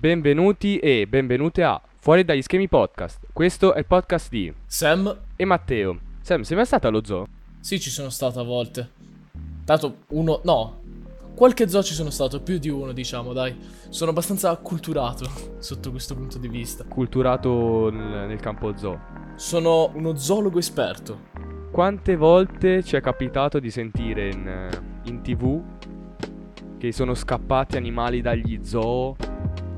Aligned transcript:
Benvenuti 0.00 0.78
e 0.78 1.06
benvenute 1.06 1.62
a 1.62 1.78
Fuori 2.00 2.24
dagli 2.24 2.40
schemi 2.40 2.68
podcast. 2.68 3.26
Questo 3.34 3.74
è 3.74 3.80
il 3.80 3.84
podcast 3.84 4.30
di 4.30 4.50
Sam? 4.64 5.14
e 5.36 5.44
Matteo. 5.44 5.98
Sam, 6.22 6.40
sei 6.40 6.56
mai 6.56 6.64
stato 6.64 6.88
allo 6.88 7.04
zoo? 7.04 7.26
Sì, 7.60 7.78
ci 7.78 7.90
sono 7.90 8.08
stato 8.08 8.40
a 8.40 8.42
volte. 8.42 8.88
Tanto 9.62 9.96
uno, 10.12 10.40
no. 10.44 10.80
Qualche 11.34 11.68
zoo 11.68 11.82
ci 11.82 11.92
sono 11.92 12.08
stato, 12.08 12.40
più 12.40 12.56
di 12.56 12.70
uno, 12.70 12.92
diciamo, 12.92 13.34
dai. 13.34 13.54
Sono 13.90 14.12
abbastanza 14.12 14.48
acculturato 14.48 15.28
sotto 15.60 15.90
questo 15.90 16.14
punto 16.14 16.38
di 16.38 16.48
vista. 16.48 16.82
Culturato 16.84 17.90
nel, 17.90 18.26
nel 18.26 18.40
campo 18.40 18.74
zoo. 18.78 18.98
Sono 19.36 19.90
uno 19.92 20.16
zoologo 20.16 20.58
esperto. 20.58 21.28
Quante 21.70 22.16
volte 22.16 22.82
ci 22.82 22.96
è 22.96 23.02
capitato 23.02 23.58
di 23.58 23.70
sentire 23.70 24.30
in, 24.30 24.80
in 25.02 25.20
tv 25.20 25.62
che 26.78 26.90
sono 26.90 27.12
scappati 27.12 27.76
animali 27.76 28.22
dagli 28.22 28.60
zoo, 28.62 29.14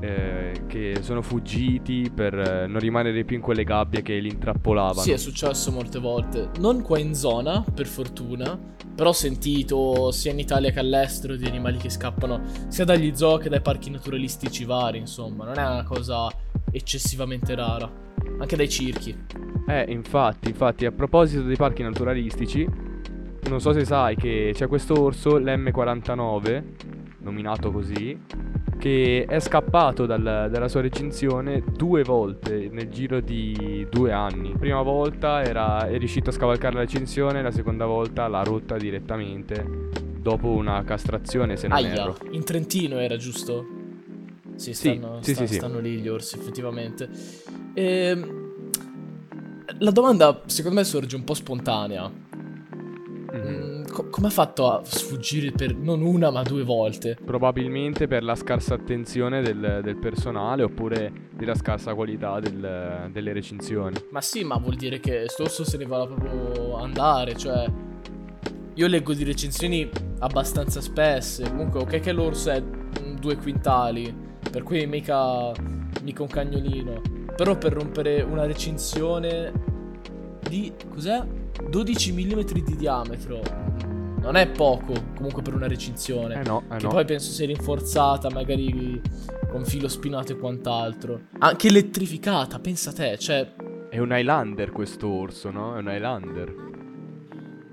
eh, 0.03 0.63
che 0.67 0.97
sono 0.99 1.21
fuggiti 1.21 2.11
per 2.13 2.37
eh, 2.37 2.67
non 2.67 2.81
rimanere 2.81 3.23
più 3.23 3.37
in 3.37 3.41
quelle 3.41 3.63
gabbie 3.63 4.01
che 4.01 4.17
li 4.19 4.27
intrappolavano? 4.27 4.99
Sì, 4.99 5.11
è 5.11 5.17
successo 5.17 5.71
molte 5.71 5.99
volte. 5.99 6.49
Non 6.59 6.81
qua 6.81 6.99
in 6.99 7.15
zona, 7.15 7.63
per 7.73 7.87
fortuna. 7.87 8.59
Però 8.95 9.09
ho 9.09 9.13
sentito 9.13 10.11
sia 10.11 10.33
in 10.33 10.39
Italia 10.39 10.71
che 10.71 10.79
all'estero 10.79 11.37
di 11.37 11.45
animali 11.45 11.77
che 11.77 11.89
scappano 11.89 12.41
sia 12.67 12.83
dagli 12.83 13.15
zoo 13.15 13.37
che 13.37 13.47
dai 13.47 13.61
parchi 13.61 13.89
naturalistici 13.89 14.65
vari, 14.65 14.97
insomma. 14.97 15.45
Non 15.45 15.57
è 15.57 15.65
una 15.65 15.83
cosa 15.83 16.29
eccessivamente 16.69 17.55
rara. 17.55 17.89
Anche 18.39 18.57
dai 18.57 18.67
circhi. 18.67 19.15
Eh, 19.67 19.85
infatti, 19.87 20.49
infatti, 20.49 20.85
a 20.85 20.91
proposito 20.91 21.43
dei 21.43 21.55
parchi 21.55 21.81
naturalistici, 21.81 22.67
non 23.47 23.61
so 23.61 23.71
se 23.71 23.85
sai 23.85 24.17
che 24.17 24.51
c'è 24.53 24.67
questo 24.67 25.01
orso, 25.01 25.39
l'M49, 25.39 26.63
nominato 27.19 27.71
così, 27.71 28.19
che 28.77 29.25
è 29.27 29.39
scappato 29.39 30.05
dal- 30.05 30.49
dalla 30.51 30.67
sua 30.67 30.81
recinzione 30.81 31.63
due 31.75 32.03
volte 32.03 32.69
nel 32.71 32.89
giro 32.89 33.19
di 33.21 33.87
due 33.89 34.11
anni. 34.11 34.53
Prima 34.57 34.81
volta 34.81 35.41
era, 35.43 35.87
è 35.87 35.97
riuscito 35.97 36.29
a 36.29 36.33
scavalcare 36.33 36.73
la 36.75 36.79
recinzione, 36.81 37.41
la 37.41 37.51
seconda 37.51 37.85
volta 37.85 38.27
l'ha 38.27 38.43
rotta 38.43 38.77
direttamente 38.77 39.89
dopo 40.17 40.49
una 40.49 40.83
castrazione, 40.83 41.55
se 41.57 41.67
non 41.67 41.77
Aia, 41.77 41.93
erro. 41.93 42.17
in 42.31 42.43
Trentino 42.43 42.97
era 42.97 43.17
giusto? 43.17 43.65
Sì, 44.55 44.73
Sì, 44.73 44.95
stanno, 44.97 45.19
sì, 45.21 45.33
sta- 45.33 45.41
sì, 45.45 45.53
sì. 45.53 45.59
stanno 45.59 45.79
lì 45.79 45.97
gli 45.97 46.07
orsi, 46.07 46.37
effettivamente. 46.37 47.09
Ehm, 47.73 48.41
la 49.79 49.91
domanda, 49.91 50.41
secondo 50.45 50.77
me, 50.79 50.83
sorge 50.85 51.15
un 51.15 51.23
po' 51.23 51.33
spontanea. 51.33 52.11
Mhm. 53.33 53.49
Mm, 53.49 53.83
co- 53.85 54.09
come 54.09 54.27
ha 54.27 54.29
fatto 54.29 54.69
a 54.69 54.81
sfuggire 54.83 55.51
per 55.51 55.75
non 55.75 56.01
una 56.03 56.29
ma 56.29 56.43
due 56.43 56.63
volte? 56.63 57.17
Probabilmente 57.23 58.07
per 58.07 58.23
la 58.23 58.35
scarsa 58.35 58.75
attenzione 58.75 59.41
del, 59.41 59.79
del 59.83 59.97
personale 59.97 60.61
oppure 60.61 61.11
della 61.31 61.55
scarsa 61.55 61.95
qualità 61.95 62.39
del- 62.39 63.09
delle 63.11 63.33
recinzioni. 63.33 63.95
Ma 64.11 64.21
sì, 64.21 64.43
ma 64.43 64.57
vuol 64.57 64.75
dire 64.75 64.99
che 64.99 65.25
sto 65.27 65.43
orso 65.43 65.63
se 65.63 65.77
ne 65.77 65.85
va 65.85 66.05
proprio 66.05 66.77
andare, 66.77 67.35
cioè... 67.35 67.65
Io 68.75 68.87
leggo 68.87 69.13
di 69.13 69.23
recensioni 69.23 69.87
abbastanza 70.19 70.81
spesse, 70.81 71.47
comunque 71.47 71.81
ok 71.81 71.99
che 71.99 72.11
l'orso 72.11 72.49
è 72.49 72.63
due 73.19 73.37
quintali, 73.37 74.11
per 74.49 74.63
cui 74.63 74.85
mica, 74.87 75.51
mica 76.01 76.21
un 76.23 76.27
cagnolino. 76.27 77.01
Però 77.35 77.55
per 77.57 77.73
rompere 77.73 78.21
una 78.21 78.45
recinzione 78.45 79.51
di... 80.49 80.71
cos'è? 80.89 81.23
12 81.69 82.11
mm 82.11 82.39
di 82.63 82.75
diametro. 82.75 83.41
Non 84.19 84.35
è 84.37 84.47
poco, 84.49 84.93
comunque 85.15 85.41
per 85.41 85.53
una 85.53 85.67
recinzione. 85.67 86.39
Eh 86.39 86.43
no, 86.43 86.63
eh 86.71 86.77
Che 86.77 86.83
no. 86.83 86.89
poi 86.89 87.03
penso 87.05 87.31
sia 87.31 87.45
rinforzata, 87.45 88.29
magari 88.29 89.01
con 89.49 89.65
filo 89.65 89.87
spinato 89.89 90.31
e 90.31 90.37
quant'altro. 90.37 91.23
Anche 91.39 91.67
elettrificata, 91.67 92.59
pensa 92.59 92.93
te, 92.93 93.17
cioè 93.17 93.51
È 93.89 93.99
un 93.99 94.11
Highlander 94.11 94.71
questo 94.71 95.09
orso, 95.09 95.51
no? 95.51 95.75
È 95.75 95.79
un 95.79 95.89
Highlander. 95.89 96.71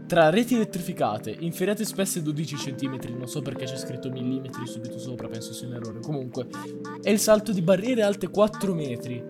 Tra 0.09 0.29
reti 0.29 0.57
elettrificate, 0.57 1.37
inferriate 1.39 1.85
spesse 1.85 2.21
12 2.21 2.57
cm, 2.57 2.99
non 3.17 3.29
so 3.29 3.43
perché 3.43 3.65
c'è 3.65 3.77
scritto 3.77 4.11
millimetri 4.11 4.67
subito 4.67 4.99
sopra, 4.99 5.29
penso 5.29 5.53
sia 5.53 5.69
un 5.69 5.75
errore. 5.75 6.01
Comunque, 6.01 6.49
e 7.01 7.13
il 7.13 7.21
salto 7.21 7.53
di 7.53 7.63
barriere 7.63 8.03
alte 8.03 8.29
4 8.29 8.75
metri. 8.75 9.23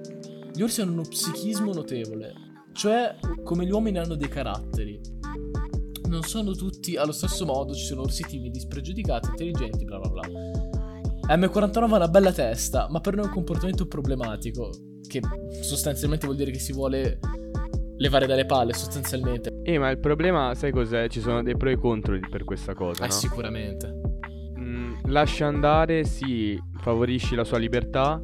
Gli 0.54 0.62
orsi 0.62 0.80
hanno 0.80 0.92
uno 0.92 1.02
psichismo 1.02 1.74
notevole, 1.74 2.32
cioè 2.80 3.14
come 3.44 3.66
gli 3.66 3.70
uomini 3.70 3.98
hanno 3.98 4.14
dei 4.14 4.28
caratteri. 4.30 4.98
Non 6.08 6.22
sono 6.22 6.52
tutti 6.52 6.96
allo 6.96 7.12
stesso 7.12 7.44
modo, 7.44 7.74
ci 7.74 7.84
sono 7.84 8.00
orsi 8.00 8.22
timidi, 8.22 8.58
spregiudicati, 8.58 9.28
intelligenti, 9.28 9.84
bla 9.84 9.98
bla 9.98 10.08
bla. 10.08 11.36
M49 11.36 11.78
ha 11.78 11.96
una 11.96 12.08
bella 12.08 12.32
testa, 12.32 12.88
ma 12.88 13.00
per 13.00 13.16
noi 13.16 13.24
è 13.24 13.28
un 13.28 13.34
comportamento 13.34 13.86
problematico, 13.86 14.70
che 15.06 15.20
sostanzialmente 15.60 16.24
vuol 16.24 16.38
dire 16.38 16.50
che 16.52 16.58
si 16.58 16.72
vuole 16.72 17.18
levare 17.98 18.26
dalle 18.26 18.46
palle, 18.46 18.72
sostanzialmente. 18.72 19.60
Eh, 19.62 19.78
ma 19.78 19.90
il 19.90 19.98
problema, 19.98 20.54
sai 20.54 20.72
cos'è? 20.72 21.06
Ci 21.10 21.20
sono 21.20 21.42
dei 21.42 21.58
pro 21.58 21.68
e 21.68 21.76
contro 21.76 22.18
per 22.30 22.44
questa 22.44 22.72
cosa, 22.72 23.04
Eh, 23.04 23.08
no? 23.08 23.12
sicuramente. 23.12 23.94
Mm, 24.58 24.94
lascia 25.08 25.46
andare, 25.46 26.04
sì, 26.04 26.58
favorisci 26.78 27.34
la 27.34 27.44
sua 27.44 27.58
libertà, 27.58 28.18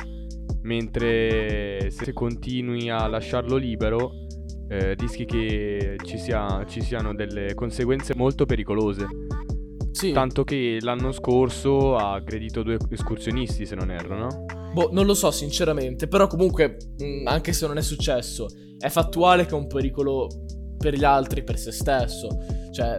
mentre 0.62 1.90
se 1.90 2.14
continui 2.14 2.88
a 2.88 3.06
lasciarlo 3.06 3.56
libero, 3.56 4.24
eh, 4.68 4.94
rischi 4.94 5.24
che 5.24 5.96
ci, 6.04 6.18
sia- 6.18 6.64
ci 6.66 6.80
siano 6.82 7.14
delle 7.14 7.54
conseguenze 7.54 8.14
molto 8.14 8.46
pericolose. 8.46 9.06
Sì. 9.92 10.12
Tanto 10.12 10.44
che 10.44 10.78
l'anno 10.80 11.10
scorso 11.12 11.96
ha 11.96 12.12
aggredito 12.12 12.62
due 12.62 12.76
escursionisti, 12.90 13.64
se 13.64 13.74
non 13.74 13.90
erro, 13.90 14.18
no? 14.18 14.44
Boh, 14.74 14.90
non 14.92 15.06
lo 15.06 15.14
so 15.14 15.30
sinceramente, 15.30 16.06
però 16.06 16.26
comunque, 16.26 16.76
mh, 16.98 17.26
anche 17.26 17.54
se 17.54 17.66
non 17.66 17.78
è 17.78 17.82
successo, 17.82 18.46
è 18.78 18.90
fattuale 18.90 19.46
che 19.46 19.52
è 19.52 19.54
un 19.54 19.66
pericolo 19.66 20.28
per 20.76 20.94
gli 20.94 21.04
altri, 21.04 21.42
per 21.42 21.58
se 21.58 21.72
stesso. 21.72 22.28
Cioè, 22.72 22.98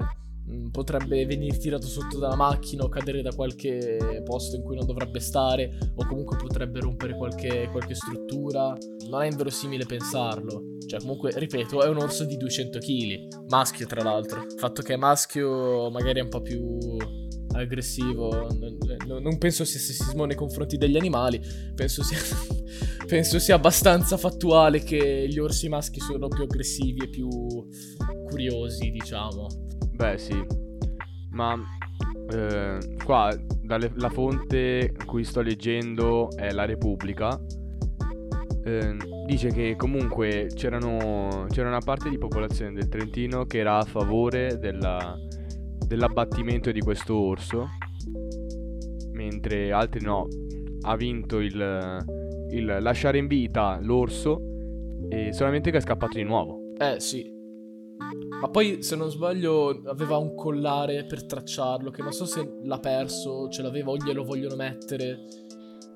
potrebbe 0.72 1.26
venire 1.26 1.58
tirato 1.58 1.88
sotto 1.88 2.18
dalla 2.18 2.36
macchina 2.36 2.84
o 2.84 2.90
cadere 2.90 3.22
da 3.22 3.34
qualche 3.34 4.22
posto 4.24 4.56
in 4.56 4.64
cui 4.64 4.76
non 4.76 4.86
dovrebbe 4.86 5.20
stare, 5.20 5.78
o 5.96 6.06
comunque 6.06 6.38
potrebbe 6.38 6.80
rompere 6.80 7.16
qualche, 7.16 7.70
qualche 7.72 7.96
struttura. 7.96 8.76
Non 9.10 9.22
è 9.22 9.28
inverosimile 9.28 9.86
pensarlo. 9.86 10.76
Cioè, 10.86 11.00
comunque, 11.00 11.32
ripeto, 11.36 11.84
è 11.84 11.88
un 11.90 11.98
orso 11.98 12.24
di 12.26 12.38
200 12.38 12.80
kg, 12.80 13.50
maschio 13.50 13.86
tra 13.88 14.02
l'altro. 14.04 14.44
Il 14.44 14.58
fatto 14.58 14.82
che 14.82 14.94
è 14.94 14.98
maschio 14.98 15.90
magari 15.90 16.20
è 16.20 16.24
un 16.24 16.30
po' 16.30 16.42
più 16.42 16.78
aggressivo, 17.54 18.48
non, 18.60 19.22
non- 19.22 19.38
penso 19.38 19.66
sia 19.66 19.80
sessismo 19.80 20.26
nei 20.26 20.36
confronti 20.36 20.78
degli 20.78 20.98
animali, 20.98 21.42
penso 21.74 22.04
sia, 22.04 22.18
penso 23.08 23.40
sia 23.40 23.56
abbastanza 23.56 24.18
fattuale 24.18 24.84
che 24.84 25.28
gli 25.28 25.40
orsi 25.40 25.68
maschi 25.68 26.00
sono 26.00 26.28
più 26.28 26.44
aggressivi 26.44 27.06
e 27.06 27.10
più 27.10 27.28
curiosi, 28.30 28.92
diciamo. 28.92 29.48
Beh, 29.98 30.18
sì. 30.18 30.46
Ma 31.32 31.56
eh, 32.32 32.78
qua 33.04 33.36
dalle- 33.62 33.92
la 33.96 34.10
fonte 34.10 34.94
cui 35.06 35.24
sto 35.24 35.42
leggendo 35.42 36.30
è 36.36 36.52
La 36.52 36.66
Repubblica. 36.66 37.40
eh, 38.64 38.98
dice 39.26 39.48
che 39.50 39.76
comunque 39.78 40.50
c'era 40.54 40.76
una 40.78 41.80
parte 41.80 42.10
di 42.10 42.18
popolazione 42.18 42.74
del 42.74 42.90
Trentino 42.90 43.46
che 43.46 43.60
era 43.60 43.78
a 43.78 43.84
favore 43.86 44.58
della- 44.60 45.18
dell'abbattimento 45.86 46.72
di 46.72 46.82
questo 46.82 47.16
orso, 47.18 47.70
mentre 49.14 49.72
altri 49.72 50.02
no. 50.04 50.28
Ha 50.82 50.96
vinto 50.98 51.40
il, 51.40 52.06
il 52.52 52.78
lasciare 52.82 53.18
in 53.20 53.28
vita 53.28 53.80
l'orso 53.82 54.42
e 55.10 55.32
solamente 55.32 55.72
che 55.72 55.78
è 55.78 55.82
scappato 55.82 56.18
di 56.18 56.24
nuovo. 56.24 56.60
Eh 56.78 57.00
sì. 57.00 57.37
Ma 58.40 58.50
poi, 58.50 58.84
se 58.84 58.96
non 58.96 59.10
sbaglio, 59.10 59.82
aveva 59.86 60.18
un 60.18 60.36
collare 60.36 61.06
per 61.06 61.26
tracciarlo, 61.26 61.90
che 61.90 62.04
non 62.04 62.12
so 62.14 62.26
se 62.26 62.60
l'ha 62.64 62.80
perso, 62.80 63.50
ce 63.50 63.64
l'aveva 63.64 63.92
o 63.92 63.98
glielo 63.98 64.24
vogliono 64.24 64.56
mettere. 64.56 65.26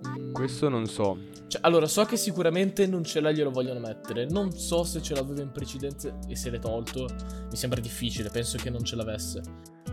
Mm, 0.08 0.34
Questo 0.34 0.68
non 0.68 0.88
so. 0.88 1.18
Cioè, 1.48 1.62
allora, 1.64 1.86
so 1.88 2.04
che 2.06 2.18
sicuramente 2.18 2.88
non 2.88 3.04
ce 3.04 3.20
l'ha, 3.20 3.32
glielo 3.32 3.52
vogliono 3.52 3.80
mettere. 3.80 4.26
Non 4.26 4.52
so 4.52 4.84
se 4.84 5.02
ce 5.02 5.14
l'aveva 5.14 5.42
in 5.42 5.52
precedenza 5.52 6.18
e 6.28 6.36
se 6.36 6.50
l'è 6.50 6.60
tolto. 6.60 7.06
Mi 7.50 7.56
sembra 7.56 7.80
difficile, 7.80 8.30
penso 8.30 8.58
che 8.58 8.70
non 8.72 8.84
ce 8.84 8.96
l'avesse. 8.96 9.42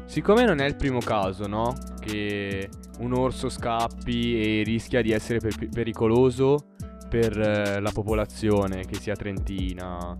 Siccome 0.07 0.47
non 0.47 0.61
è 0.61 0.67
il 0.67 0.77
primo 0.77 1.01
caso, 1.01 1.47
no? 1.47 1.75
Che 2.01 2.71
un 3.01 3.13
orso 3.13 3.51
scappi 3.51 4.41
e 4.41 4.63
rischia 4.63 5.03
di 5.03 5.11
essere 5.11 5.39
per- 5.39 5.69
pericoloso 5.69 6.69
per 7.11 7.39
eh, 7.39 7.81
la 7.81 7.91
popolazione, 7.93 8.87
che 8.87 8.95
sia 8.95 9.15
trentina 9.15 10.17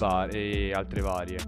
va- 0.00 0.26
e 0.26 0.72
altre 0.72 1.02
varie. 1.02 1.38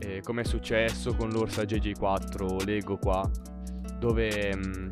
Eh, 0.00 0.20
come 0.22 0.42
è 0.42 0.44
successo 0.44 1.14
con 1.14 1.30
l'orsa 1.30 1.62
GG4, 1.62 2.64
leggo 2.64 2.98
qua, 2.98 3.28
dove 3.98 4.54
mm, 4.54 4.90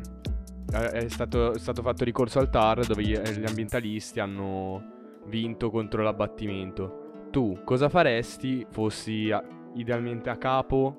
è 0.71 1.07
stato, 1.09 1.53
è 1.53 1.59
stato 1.59 1.81
fatto 1.81 2.03
ricorso 2.03 2.39
al 2.39 2.49
TAR 2.49 2.85
dove 2.85 3.03
gli, 3.03 3.17
gli 3.17 3.45
ambientalisti 3.45 4.19
hanno 4.19 4.95
vinto 5.27 5.69
contro 5.69 6.01
l'abbattimento. 6.01 7.27
Tu 7.31 7.59
cosa 7.63 7.89
faresti 7.89 8.65
fossi 8.69 9.29
a- 9.31 9.43
idealmente 9.75 10.29
a 10.29 10.37
capo 10.37 10.97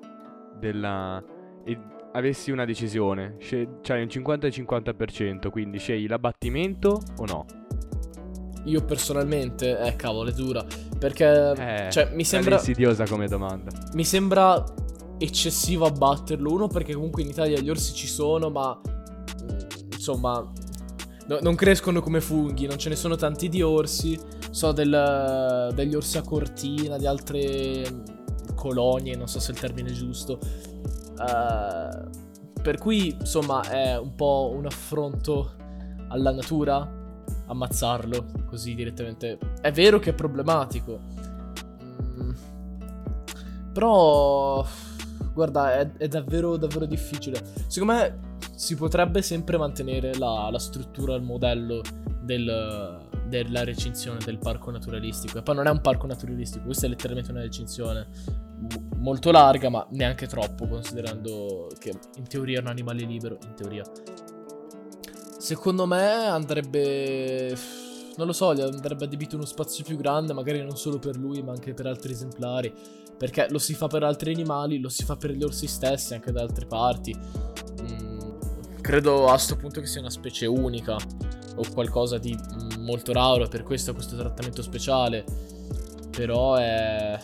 della, 0.57 1.23
e 1.65 1.79
avessi 2.13 2.51
una 2.51 2.65
decisione, 2.65 3.35
sce- 3.39 3.79
c'hai 3.81 4.01
un 4.01 4.09
50 4.09 4.47
e 4.47 4.51
50%, 4.51 5.49
quindi 5.49 5.79
scegli 5.79 6.07
l'abbattimento 6.07 6.99
o 7.17 7.25
no? 7.25 7.45
Io 8.65 8.83
personalmente, 8.83 9.79
eh 9.79 9.95
cavolo, 9.95 10.29
è 10.29 10.33
dura. 10.33 10.63
Perché, 10.99 11.53
Eh, 11.87 11.91
cioè, 11.91 12.11
mi 12.13 12.23
sembra, 12.25 12.55
insidiosa 12.55 13.05
come 13.05 13.27
domanda. 13.27 13.71
mi 13.93 14.03
sembra 14.03 14.61
eccessivo 15.17 15.85
abbatterlo. 15.85 16.51
Uno, 16.51 16.67
perché 16.67 16.93
comunque 16.93 17.21
in 17.21 17.29
Italia 17.29 17.57
gli 17.59 17.69
orsi 17.69 17.93
ci 17.93 18.07
sono, 18.07 18.49
ma 18.49 18.77
mm, 18.79 19.57
insomma, 19.93 20.45
no- 21.27 21.39
non 21.41 21.55
crescono 21.55 22.01
come 22.01 22.19
funghi. 22.21 22.67
Non 22.67 22.77
ce 22.77 22.89
ne 22.89 22.95
sono 22.95 23.15
tanti 23.15 23.47
di 23.49 23.61
orsi. 23.61 24.19
So 24.51 24.71
del- 24.73 25.71
degli 25.73 25.95
orsi 25.95 26.17
a 26.17 26.21
cortina, 26.21 26.97
di 26.97 27.05
altre 27.07 27.89
mm, 27.89 28.55
colonie, 28.55 29.15
non 29.15 29.27
so 29.27 29.39
se 29.39 29.51
è 29.51 29.53
il 29.55 29.59
termine 29.61 29.89
è 29.89 29.93
giusto. 29.93 30.37
Eh, 31.17 32.27
per 32.61 32.77
cui, 32.77 33.15
insomma, 33.17 33.61
è 33.69 33.97
un 33.97 34.15
po' 34.15 34.51
un 34.53 34.65
affronto 34.65 35.51
alla 36.09 36.31
natura 36.31 36.97
ammazzarlo 37.49 38.25
così 38.45 38.75
direttamente. 38.75 39.37
È 39.61 39.71
vero 39.71 39.99
che 39.99 40.11
è 40.11 40.13
problematico. 40.13 40.99
Mm. 42.21 42.31
Però, 43.73 44.65
guarda, 45.33 45.73
è, 45.73 45.91
è 45.97 46.07
davvero, 46.07 46.57
davvero 46.57 46.85
difficile. 46.85 47.41
Secondo 47.67 47.93
me 47.93 48.19
si 48.55 48.75
potrebbe 48.75 49.21
sempre 49.21 49.57
mantenere 49.57 50.17
la, 50.17 50.49
la 50.51 50.59
struttura, 50.59 51.15
il 51.15 51.23
modello 51.23 51.81
del- 52.21 53.07
della 53.29 53.63
recinzione 53.63 54.19
del 54.25 54.37
parco 54.39 54.71
naturalistico. 54.71 55.37
E 55.37 55.41
poi 55.41 55.55
non 55.55 55.67
è 55.67 55.69
un 55.69 55.81
parco 55.81 56.07
naturalistico, 56.07 56.65
questa 56.65 56.87
è 56.87 56.89
letteralmente 56.89 57.31
una 57.31 57.41
recinzione 57.41 58.07
mo- 58.57 58.97
molto 58.97 59.31
larga, 59.31 59.69
ma 59.69 59.85
neanche 59.91 60.27
troppo, 60.27 60.67
considerando 60.67 61.69
che 61.79 61.93
in 62.17 62.27
teoria 62.27 62.57
è 62.57 62.61
un 62.61 62.67
animale 62.67 63.03
libero, 63.03 63.37
in 63.45 63.53
teoria. 63.55 63.83
Secondo 65.39 65.85
me 65.85 66.27
andrebbe. 66.27 67.57
Non 68.17 68.27
lo 68.27 68.33
so, 68.33 68.53
gli 68.53 68.59
andrebbe 68.59 69.05
adibito 69.05 69.37
uno 69.37 69.45
spazio 69.45 69.85
più 69.85 69.95
grande, 69.95 70.33
magari 70.33 70.61
non 70.61 70.75
solo 70.75 70.99
per 70.99 71.15
lui, 71.15 71.41
ma 71.41 71.53
anche 71.53 71.73
per 71.73 71.87
altri 71.87 72.11
esemplari. 72.11 72.73
Perché 73.17 73.47
lo 73.49 73.57
si 73.57 73.73
fa 73.73 73.87
per 73.87 74.03
altri 74.03 74.33
animali, 74.33 74.79
lo 74.79 74.89
si 74.89 75.05
fa 75.05 75.15
per 75.15 75.31
gli 75.31 75.41
orsi 75.41 75.65
stessi, 75.65 76.13
anche 76.13 76.33
da 76.33 76.41
altre 76.41 76.65
parti. 76.65 77.15
Mm, 77.81 78.19
credo 78.81 79.29
a 79.29 79.37
sto 79.37 79.55
punto 79.55 79.79
che 79.79 79.87
sia 79.87 80.01
una 80.01 80.09
specie 80.09 80.45
unica 80.45 80.97
o 81.55 81.63
qualcosa 81.73 82.17
di 82.17 82.37
molto 82.79 83.13
raro, 83.13 83.47
per 83.47 83.63
questo 83.63 83.93
questo 83.93 84.17
trattamento 84.17 84.61
speciale. 84.61 85.23
Però 86.11 86.55
è. 86.55 87.17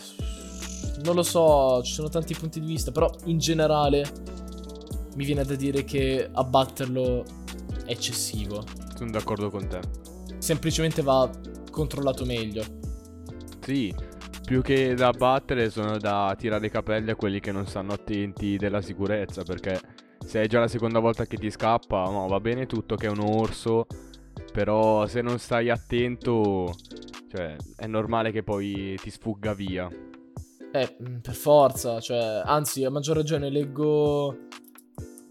Non 1.04 1.14
lo 1.14 1.22
so, 1.22 1.82
ci 1.82 1.92
sono 1.92 2.08
tanti 2.08 2.34
punti 2.34 2.60
di 2.60 2.66
vista, 2.66 2.92
però 2.92 3.14
in 3.24 3.36
generale 3.36 4.04
mi 5.16 5.24
viene 5.26 5.44
da 5.44 5.54
dire 5.54 5.84
che 5.84 6.30
abbatterlo 6.32 7.44
eccessivo. 7.86 8.64
Sono 8.96 9.10
d'accordo 9.10 9.50
con 9.50 9.66
te. 9.66 9.80
Semplicemente 10.38 11.02
va 11.02 11.30
controllato 11.70 12.24
meglio. 12.24 12.62
Sì, 13.60 13.94
più 14.44 14.62
che 14.62 14.94
da 14.94 15.10
battere 15.10 15.70
sono 15.70 15.98
da 15.98 16.34
tirare 16.38 16.66
i 16.66 16.70
capelli 16.70 17.10
a 17.10 17.16
quelli 17.16 17.40
che 17.40 17.52
non 17.52 17.66
stanno 17.66 17.92
attenti 17.92 18.56
della 18.56 18.80
sicurezza, 18.80 19.42
perché 19.42 19.80
se 20.24 20.42
è 20.42 20.46
già 20.46 20.60
la 20.60 20.68
seconda 20.68 20.98
volta 20.98 21.26
che 21.26 21.36
ti 21.36 21.50
scappa, 21.50 22.04
no, 22.04 22.26
va 22.28 22.40
bene 22.40 22.66
tutto 22.66 22.96
che 22.96 23.06
è 23.06 23.10
un 23.10 23.20
orso, 23.20 23.86
però 24.52 25.06
se 25.06 25.20
non 25.20 25.38
stai 25.38 25.68
attento, 25.68 26.74
cioè, 27.28 27.56
è 27.76 27.86
normale 27.86 28.30
che 28.30 28.42
poi 28.42 28.96
ti 29.00 29.10
sfugga 29.10 29.52
via. 29.52 29.88
Eh, 30.72 30.96
mm, 31.02 31.16
per 31.18 31.34
forza, 31.34 32.00
cioè, 32.00 32.42
anzi, 32.44 32.84
a 32.84 32.90
maggior 32.90 33.16
ragione 33.16 33.50
leggo 33.50 34.46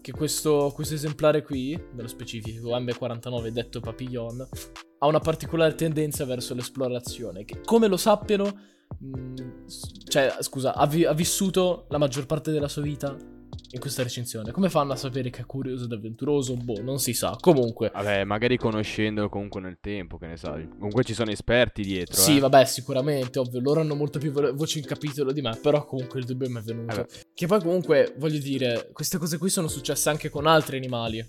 che 0.06 0.12
questo, 0.12 0.70
questo 0.72 0.94
esemplare 0.94 1.42
qui, 1.42 1.76
nello 1.94 2.06
specifico 2.06 2.68
M49 2.78 3.48
detto 3.48 3.80
Papillon, 3.80 4.46
ha 5.00 5.06
una 5.08 5.18
particolare 5.18 5.74
tendenza 5.74 6.24
verso 6.24 6.54
l'esplorazione, 6.54 7.44
che 7.44 7.60
come 7.64 7.88
lo 7.88 7.96
sappiano, 7.96 8.44
mm, 9.04 9.34
s- 9.66 9.90
cioè, 10.06 10.36
scusa, 10.42 10.74
ha, 10.76 10.86
vi- 10.86 11.04
ha 11.04 11.12
vissuto 11.12 11.86
la 11.88 11.98
maggior 11.98 12.24
parte 12.24 12.52
della 12.52 12.68
sua 12.68 12.82
vita 12.82 13.16
in 13.70 13.80
questa 13.80 14.02
recinzione. 14.02 14.52
Come 14.52 14.68
fanno 14.70 14.92
a 14.92 14.96
sapere 14.96 15.30
che 15.30 15.42
è 15.42 15.46
curioso 15.46 15.84
ed 15.84 15.92
avventuroso? 15.92 16.54
Boh, 16.56 16.80
non 16.82 16.98
si 16.98 17.12
sa. 17.12 17.36
Comunque, 17.40 17.90
Vabbè, 17.92 18.24
magari 18.24 18.56
conoscendolo 18.56 19.28
comunque 19.28 19.60
nel 19.60 19.78
tempo, 19.80 20.18
che 20.18 20.26
ne 20.26 20.36
sai. 20.36 20.68
Comunque 20.68 21.04
ci 21.04 21.14
sono 21.14 21.30
esperti 21.30 21.82
dietro, 21.82 22.16
Sì, 22.16 22.36
eh. 22.36 22.40
vabbè, 22.40 22.64
sicuramente, 22.64 23.38
ovvio, 23.38 23.60
loro 23.60 23.80
hanno 23.80 23.94
molto 23.94 24.18
più 24.18 24.30
vo- 24.30 24.54
voce 24.54 24.78
in 24.78 24.84
capitolo 24.84 25.32
di 25.32 25.40
me, 25.42 25.58
però 25.60 25.84
comunque 25.84 26.20
il 26.20 26.26
dubbio 26.26 26.48
mi 26.48 26.58
è 26.58 26.62
venuto. 26.62 26.94
Beh. 26.94 27.06
Che 27.34 27.46
poi 27.46 27.60
comunque, 27.60 28.14
voglio 28.18 28.38
dire, 28.38 28.90
queste 28.92 29.18
cose 29.18 29.38
qui 29.38 29.50
sono 29.50 29.68
successe 29.68 30.08
anche 30.08 30.28
con 30.28 30.46
altri 30.46 30.76
animali, 30.76 31.24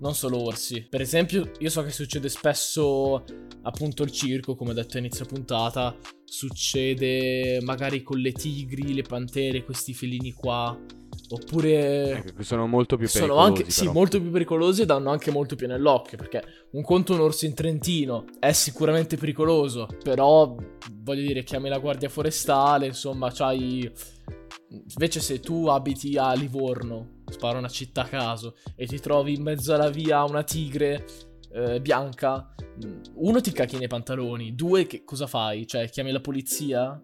non 0.00 0.14
solo 0.14 0.42
orsi. 0.42 0.86
Per 0.88 1.00
esempio, 1.00 1.50
io 1.58 1.70
so 1.70 1.82
che 1.84 1.90
succede 1.90 2.28
spesso 2.28 3.24
appunto 3.62 4.02
il 4.02 4.10
circo, 4.10 4.56
come 4.56 4.70
ho 4.72 4.74
detto 4.74 4.96
a 4.96 5.00
inizio 5.00 5.24
puntata, 5.24 5.96
succede 6.24 7.60
magari 7.62 8.02
con 8.02 8.18
le 8.18 8.32
tigri, 8.32 8.94
le 8.94 9.02
pantere, 9.02 9.62
questi 9.64 9.94
felini 9.94 10.32
qua, 10.32 10.76
oppure... 11.32 12.24
Ecco, 12.24 12.42
sono 12.42 12.66
molto 12.66 12.96
più 12.96 13.08
Sono 13.08 13.34
pericolosi, 13.34 13.60
anche, 13.60 13.70
sì, 13.70 13.88
molto 13.88 14.20
più 14.20 14.30
pericolosi 14.30 14.82
e 14.82 14.86
danno 14.86 15.10
anche 15.10 15.30
molto 15.30 15.56
più 15.56 15.66
nell'occhio. 15.66 16.16
Perché 16.16 16.42
un 16.72 16.82
conto 16.82 17.14
un 17.14 17.20
orso 17.20 17.46
in 17.46 17.54
Trentino 17.54 18.24
è 18.38 18.52
sicuramente 18.52 19.16
pericoloso. 19.16 19.88
Però 20.02 20.54
voglio 21.02 21.26
dire, 21.26 21.42
chiami 21.42 21.68
la 21.68 21.78
guardia 21.78 22.08
forestale, 22.08 22.86
insomma, 22.86 23.30
c'hai. 23.32 23.90
Invece, 24.68 25.20
se 25.20 25.40
tu 25.40 25.66
abiti 25.66 26.16
a 26.16 26.32
Livorno, 26.32 27.22
sparo 27.30 27.58
una 27.58 27.68
città 27.68 28.02
a 28.02 28.08
caso, 28.08 28.56
e 28.74 28.86
ti 28.86 28.98
trovi 29.00 29.34
in 29.34 29.42
mezzo 29.42 29.74
alla 29.74 29.90
via 29.90 30.24
una 30.24 30.42
tigre 30.44 31.04
eh, 31.52 31.80
bianca, 31.80 32.54
uno 33.14 33.40
ti 33.40 33.52
cacchi 33.52 33.76
nei 33.76 33.88
pantaloni, 33.88 34.54
due, 34.54 34.86
che 34.86 35.04
cosa 35.04 35.26
fai? 35.26 35.66
Cioè, 35.66 35.90
chiami 35.90 36.10
la 36.10 36.20
polizia? 36.20 37.02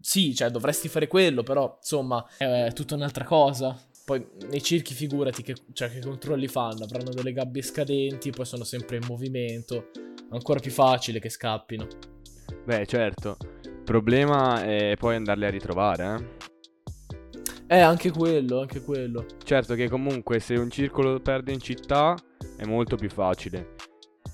Sì, 0.00 0.34
cioè, 0.34 0.50
dovresti 0.50 0.88
fare 0.88 1.06
quello, 1.08 1.42
però, 1.42 1.76
insomma, 1.80 2.24
è 2.36 2.70
tutta 2.72 2.94
un'altra 2.94 3.24
cosa. 3.24 3.78
Poi 4.04 4.26
nei 4.48 4.62
circhi 4.62 4.94
figurati 4.94 5.42
che, 5.42 5.54
cioè, 5.72 5.90
che 5.90 6.00
controlli 6.00 6.48
fanno, 6.48 6.84
avranno 6.84 7.10
delle 7.10 7.32
gabbie 7.32 7.62
scadenti, 7.62 8.30
poi 8.30 8.46
sono 8.46 8.64
sempre 8.64 8.96
in 8.96 9.02
movimento, 9.06 9.90
ancora 10.30 10.60
più 10.60 10.70
facile 10.70 11.18
che 11.18 11.28
scappino. 11.28 11.86
Beh, 12.64 12.86
certo. 12.86 13.36
Il 13.64 13.82
problema 13.84 14.62
è 14.64 14.94
poi 14.98 15.16
andarli 15.16 15.44
a 15.44 15.50
ritrovare, 15.50 16.14
eh. 16.14 16.56
Eh, 17.70 17.80
anche 17.80 18.10
quello, 18.10 18.60
anche 18.60 18.80
quello. 18.80 19.26
Certo 19.44 19.74
che 19.74 19.90
comunque 19.90 20.40
se 20.40 20.54
un 20.54 20.70
circolo 20.70 21.12
lo 21.12 21.20
perde 21.20 21.52
in 21.52 21.60
città 21.60 22.16
è 22.56 22.64
molto 22.64 22.96
più 22.96 23.10
facile. 23.10 23.74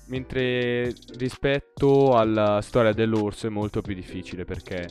Mentre 0.07 0.93
rispetto 1.17 2.15
alla 2.15 2.61
storia 2.61 2.93
dell'orso 2.93 3.47
è 3.47 3.49
molto 3.49 3.81
più 3.81 3.93
difficile 3.93 4.45
perché 4.45 4.87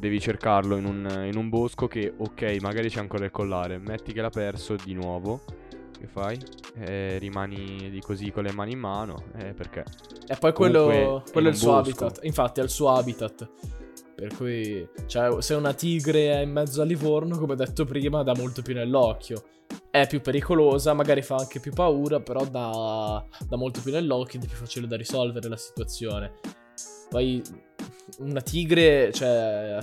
devi 0.00 0.18
cercarlo 0.18 0.76
in 0.76 0.86
un, 0.86 1.24
in 1.30 1.36
un 1.36 1.48
bosco 1.48 1.86
che, 1.86 2.12
ok, 2.16 2.56
magari 2.60 2.88
c'è 2.88 2.98
ancora 2.98 3.26
il 3.26 3.30
collare, 3.30 3.78
metti 3.78 4.12
che 4.12 4.22
l'ha 4.22 4.30
perso 4.30 4.74
di 4.74 4.94
nuovo, 4.94 5.42
che 5.96 6.06
fai? 6.06 6.38
Eh, 6.78 7.18
rimani 7.18 7.90
di 7.90 8.00
così 8.00 8.32
con 8.32 8.44
le 8.44 8.52
mani 8.52 8.72
in 8.72 8.78
mano, 8.78 9.24
eh, 9.36 9.52
perché? 9.52 9.84
E 10.26 10.36
poi 10.36 10.52
quello, 10.54 10.86
Comunque, 10.86 11.32
quello 11.32 11.48
è 11.48 11.50
il 11.50 11.56
suo 11.56 11.72
bosco. 11.72 11.80
habitat. 12.06 12.24
Infatti, 12.24 12.60
è 12.60 12.62
il 12.62 12.70
suo 12.70 12.88
habitat. 12.88 13.50
Per 14.14 14.34
cui, 14.36 14.86
cioè, 15.06 15.40
se 15.40 15.54
una 15.54 15.72
tigre 15.72 16.32
è 16.32 16.40
in 16.40 16.50
mezzo 16.50 16.82
a 16.82 16.84
Livorno, 16.84 17.38
come 17.38 17.54
detto 17.54 17.84
prima, 17.84 18.22
dà 18.22 18.34
molto 18.34 18.62
più 18.62 18.74
nell'occhio. 18.74 19.42
È 19.90 20.06
più 20.06 20.20
pericolosa, 20.20 20.92
magari 20.94 21.22
fa 21.22 21.36
anche 21.36 21.60
più 21.60 21.72
paura, 21.72 22.20
però 22.20 22.44
dà, 22.44 23.24
dà 23.46 23.56
molto 23.56 23.80
più 23.80 23.92
nell'occhio 23.92 24.38
ed 24.38 24.44
è 24.44 24.48
più 24.48 24.56
facile 24.56 24.86
da 24.86 24.96
risolvere 24.96 25.48
la 25.48 25.56
situazione. 25.56 26.32
Poi, 27.08 27.42
una 28.18 28.40
tigre, 28.40 29.12
cioè, 29.12 29.78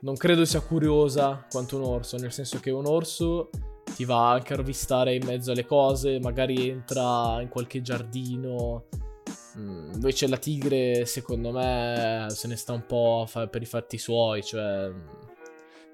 non 0.00 0.16
credo 0.16 0.44
sia 0.44 0.60
curiosa 0.60 1.46
quanto 1.50 1.76
un 1.76 1.84
orso, 1.84 2.16
nel 2.16 2.32
senso 2.32 2.58
che 2.60 2.70
un 2.70 2.86
orso 2.86 3.50
ti 3.94 4.04
va 4.04 4.30
anche 4.32 4.52
a 4.54 4.56
rovistare 4.56 5.14
in 5.14 5.24
mezzo 5.24 5.52
alle 5.52 5.64
cose, 5.66 6.18
magari 6.20 6.68
entra 6.68 7.40
in 7.40 7.48
qualche 7.48 7.80
giardino. 7.82 8.84
Mm, 9.58 9.92
Invece 9.94 10.26
la 10.26 10.36
tigre, 10.38 11.06
secondo 11.06 11.52
me, 11.52 12.26
se 12.30 12.48
ne 12.48 12.56
sta 12.56 12.72
un 12.72 12.84
po' 12.86 13.28
per 13.50 13.62
i 13.62 13.66
fatti 13.66 13.98
suoi, 13.98 14.42
cioè... 14.42 14.88
mm, 14.88 15.00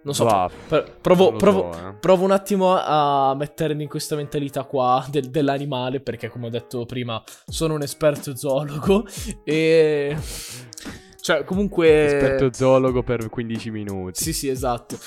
Non 0.04 0.14
so, 0.14 0.24
Va, 0.24 0.50
pr- 0.68 0.92
provo, 1.02 1.32
provo- 1.36 1.70
so, 1.70 1.88
eh. 1.88 1.92
provo 2.00 2.24
un 2.24 2.30
attimo 2.30 2.74
a 2.74 3.34
mettermi 3.34 3.82
in 3.82 3.88
questa 3.90 4.16
mentalità 4.16 4.64
qua 4.64 5.04
del- 5.10 5.28
dell'animale, 5.28 6.00
perché 6.00 6.28
come 6.30 6.46
ho 6.46 6.50
detto 6.50 6.86
prima, 6.86 7.22
sono 7.44 7.74
un 7.74 7.82
esperto 7.82 8.34
zoologo 8.34 9.04
e... 9.44 10.16
Cioè, 11.30 11.44
comunque... 11.44 12.06
Esperto 12.06 12.52
zoologo 12.52 13.04
per 13.04 13.28
15 13.28 13.70
minuti. 13.70 14.20
Sì, 14.20 14.32
sì, 14.32 14.48
esatto. 14.48 14.98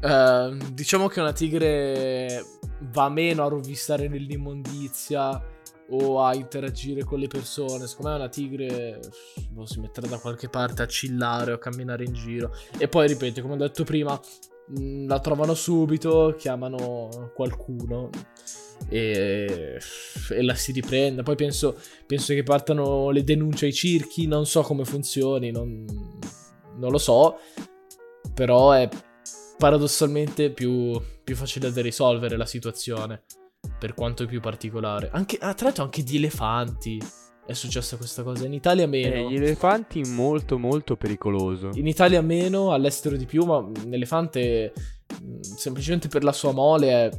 Ehm, 0.00 0.70
diciamo 0.70 1.08
che 1.08 1.18
una 1.18 1.32
tigre 1.32 2.44
va 2.92 3.08
meno 3.08 3.44
a 3.44 3.48
rovistare 3.48 4.06
nell'immondizia 4.06 5.42
o 5.90 6.22
a 6.22 6.36
interagire 6.36 7.02
con 7.02 7.18
le 7.18 7.26
persone. 7.26 7.88
Secondo 7.88 8.10
me 8.10 8.16
una 8.16 8.28
tigre 8.28 9.00
boh, 9.50 9.66
si 9.66 9.80
metterà 9.80 10.06
da 10.06 10.18
qualche 10.18 10.48
parte 10.48 10.82
a 10.82 10.86
chillare 10.86 11.50
o 11.50 11.54
a 11.56 11.58
camminare 11.58 12.04
in 12.04 12.12
giro. 12.12 12.54
E 12.78 12.86
poi, 12.86 13.08
ripeto, 13.08 13.42
come 13.42 13.54
ho 13.54 13.56
detto 13.56 13.82
prima, 13.82 14.16
mm, 14.78 15.08
la 15.08 15.18
trovano 15.18 15.54
subito, 15.54 16.36
chiamano 16.38 17.32
qualcuno 17.34 18.10
e, 18.88 19.78
e 20.30 20.42
la 20.42 20.54
si 20.54 20.72
riprende. 20.72 21.22
Poi 21.22 21.36
penso, 21.36 21.78
penso, 22.06 22.34
che 22.34 22.42
partano 22.42 23.10
le 23.10 23.24
denunce 23.24 23.66
ai 23.66 23.72
circhi, 23.72 24.26
non 24.26 24.46
so 24.46 24.62
come 24.62 24.84
funzioni, 24.84 25.50
non, 25.50 25.84
non 26.76 26.90
lo 26.90 26.98
so, 26.98 27.38
però 28.34 28.72
è 28.72 28.88
paradossalmente 29.58 30.50
più, 30.50 31.00
più 31.24 31.34
facile 31.34 31.72
da 31.72 31.80
risolvere 31.80 32.36
la 32.36 32.46
situazione, 32.46 33.22
per 33.78 33.94
quanto 33.94 34.24
è 34.24 34.26
più 34.26 34.40
particolare. 34.40 35.10
Anche, 35.12 35.38
ah, 35.40 35.54
tra 35.54 35.66
l'altro 35.66 35.84
anche 35.84 36.02
di 36.02 36.16
elefanti 36.16 37.00
è 37.46 37.52
successa 37.52 37.96
questa 37.96 38.22
cosa. 38.22 38.44
In 38.44 38.52
Italia 38.52 38.86
meno. 38.86 39.14
Eh, 39.14 39.30
gli 39.30 39.36
elefanti 39.36 40.02
molto 40.02 40.58
molto 40.58 40.96
pericoloso. 40.96 41.70
In 41.74 41.86
Italia 41.86 42.20
meno, 42.20 42.72
all'estero 42.72 43.16
di 43.16 43.24
più, 43.24 43.44
ma 43.44 43.56
un 43.56 43.88
elefante 43.90 44.72
mm, 45.22 45.40
semplicemente 45.40 46.08
per 46.08 46.24
la 46.24 46.32
sua 46.32 46.52
mole 46.52 46.90
è 46.90 47.10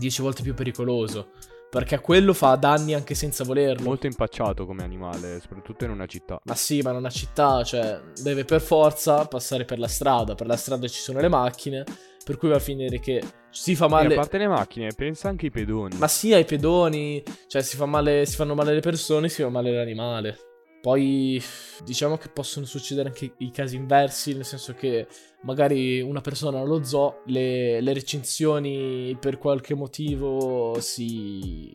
10 0.00 0.22
volte 0.22 0.42
più 0.42 0.54
pericoloso. 0.54 1.30
Perché 1.70 2.00
quello 2.00 2.32
fa 2.32 2.56
danni 2.56 2.94
anche 2.94 3.14
senza 3.14 3.44
volerlo. 3.44 3.84
Molto 3.84 4.06
impacciato 4.06 4.66
come 4.66 4.82
animale, 4.82 5.38
soprattutto 5.40 5.84
in 5.84 5.90
una 5.90 6.06
città. 6.06 6.40
Ma 6.42 6.56
sì, 6.56 6.80
ma 6.80 6.90
in 6.90 6.96
una 6.96 7.10
città, 7.10 7.62
cioè, 7.62 8.00
deve 8.20 8.44
per 8.44 8.60
forza 8.60 9.24
passare 9.26 9.64
per 9.64 9.78
la 9.78 9.86
strada. 9.86 10.34
Per 10.34 10.48
la 10.48 10.56
strada 10.56 10.88
ci 10.88 10.98
sono 10.98 11.20
le 11.20 11.28
macchine, 11.28 11.84
per 12.24 12.38
cui 12.38 12.48
va 12.48 12.56
a 12.56 12.60
finire 12.60 12.98
che 12.98 13.22
si 13.50 13.76
fa 13.76 13.86
male. 13.86 14.08
E 14.08 14.16
a 14.16 14.16
parte 14.16 14.38
le 14.38 14.48
macchine, 14.48 14.88
pensa 14.96 15.28
anche 15.28 15.46
ai 15.46 15.52
pedoni. 15.52 15.96
Ma 15.96 16.08
sì, 16.08 16.32
ai 16.32 16.44
pedoni, 16.44 17.22
cioè 17.46 17.62
si, 17.62 17.76
fa 17.76 17.86
male, 17.86 18.26
si 18.26 18.34
fanno 18.34 18.54
male 18.54 18.74
le 18.74 18.80
persone, 18.80 19.28
si 19.28 19.42
fa 19.42 19.48
male 19.48 19.70
l'animale. 19.70 20.49
Poi 20.80 21.42
diciamo 21.84 22.16
che 22.16 22.30
possono 22.30 22.64
succedere 22.64 23.08
anche 23.08 23.34
i 23.38 23.50
casi 23.50 23.76
inversi, 23.76 24.34
nel 24.34 24.46
senso 24.46 24.72
che 24.72 25.06
magari 25.42 26.00
una 26.00 26.20
persona 26.20 26.60
allo 26.60 26.82
zoo, 26.84 27.22
le, 27.26 27.80
le 27.80 27.92
recinzioni 27.92 29.16
per 29.20 29.36
qualche 29.36 29.74
motivo 29.74 30.80
si, 30.80 31.72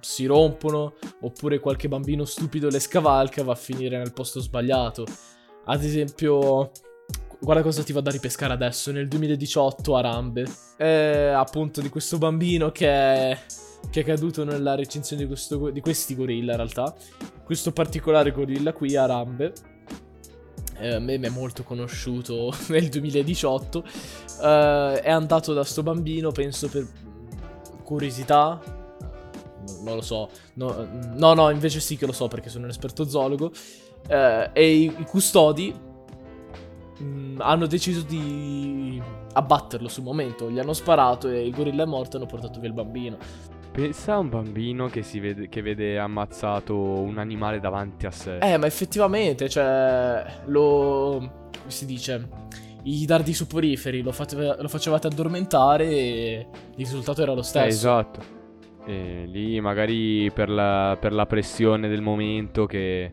si 0.00 0.26
rompono, 0.26 0.94
oppure 1.22 1.58
qualche 1.58 1.88
bambino 1.88 2.24
stupido 2.24 2.68
le 2.68 2.78
scavalca 2.78 3.40
e 3.40 3.44
va 3.44 3.52
a 3.52 3.56
finire 3.56 3.98
nel 3.98 4.12
posto 4.12 4.40
sbagliato. 4.40 5.04
Ad 5.64 5.82
esempio, 5.82 6.70
guarda 7.40 7.62
cosa 7.62 7.82
ti 7.82 7.92
va 7.92 8.00
da 8.00 8.10
ripescare 8.10 8.52
adesso, 8.52 8.92
nel 8.92 9.08
2018 9.08 9.96
a 9.96 10.00
Rambe. 10.00 10.46
È 10.76 11.32
appunto 11.34 11.80
di 11.80 11.88
questo 11.88 12.18
bambino 12.18 12.70
che 12.70 12.88
è 12.88 13.38
che 13.90 14.00
è 14.00 14.04
caduto 14.04 14.44
nella 14.44 14.74
recensione 14.74 15.22
di, 15.22 15.28
questo, 15.28 15.70
di 15.70 15.80
questi 15.80 16.14
gorilla 16.14 16.52
in 16.52 16.58
realtà. 16.58 16.94
Questo 17.44 17.72
particolare 17.72 18.30
gorilla 18.30 18.72
qui, 18.72 18.96
Arambe, 18.96 19.52
eh, 20.78 20.94
a 20.94 20.98
me 20.98 21.18
mi 21.18 21.26
è 21.26 21.30
molto 21.30 21.62
conosciuto 21.62 22.52
nel 22.68 22.88
2018, 22.88 23.84
eh, 24.42 25.00
è 25.02 25.10
andato 25.10 25.52
da 25.52 25.64
sto 25.64 25.82
bambino, 25.82 26.30
penso 26.30 26.68
per 26.68 26.86
curiosità, 27.82 28.60
non 29.82 29.94
lo 29.94 30.02
so, 30.02 30.28
no, 30.54 30.86
no, 31.14 31.34
no, 31.34 31.50
invece 31.50 31.80
sì 31.80 31.96
che 31.96 32.06
lo 32.06 32.12
so 32.12 32.28
perché 32.28 32.48
sono 32.48 32.64
un 32.64 32.70
esperto 32.70 33.08
zoologo, 33.08 33.50
eh, 34.08 34.50
e 34.52 34.74
i, 34.74 34.84
i 34.84 35.04
custodi 35.04 35.74
mh, 36.98 37.04
mm, 37.04 37.40
hanno 37.40 37.66
deciso 37.66 38.02
di 38.02 39.00
abbatterlo 39.32 39.88
sul 39.88 40.04
momento, 40.04 40.50
gli 40.50 40.58
hanno 40.58 40.72
sparato 40.72 41.28
e 41.28 41.46
il 41.46 41.54
gorilla 41.54 41.84
è 41.84 41.86
morto 41.86 42.16
e 42.16 42.20
hanno 42.20 42.28
portato 42.28 42.60
via 42.60 42.68
il 42.68 42.74
bambino. 42.74 43.16
Pensa 43.72 44.14
a 44.14 44.18
un 44.18 44.28
bambino 44.28 44.88
che, 44.88 45.04
vede, 45.20 45.48
che 45.48 45.62
vede 45.62 45.98
ammazzato 45.98 46.76
un 46.76 47.18
animale 47.18 47.60
davanti 47.60 48.06
a 48.06 48.10
sé. 48.10 48.38
Eh, 48.38 48.56
ma 48.56 48.66
effettivamente, 48.66 49.48
cioè, 49.48 50.24
lo... 50.46 51.48
come 51.58 51.70
si 51.70 51.86
dice? 51.86 52.28
I 52.84 53.04
dardi 53.06 53.32
soporiferi 53.32 54.02
lo, 54.02 54.12
fate, 54.12 54.56
lo 54.58 54.68
facevate 54.68 55.06
addormentare 55.08 55.86
e 55.86 56.46
il 56.70 56.76
risultato 56.76 57.22
era 57.22 57.34
lo 57.34 57.42
stesso. 57.42 57.66
Eh, 57.66 57.68
esatto. 57.68 58.20
E 58.86 59.24
lì 59.26 59.60
magari 59.60 60.30
per 60.32 60.48
la, 60.48 60.96
per 60.98 61.12
la 61.12 61.26
pressione 61.26 61.88
del 61.88 62.00
momento 62.00 62.66
che 62.66 63.12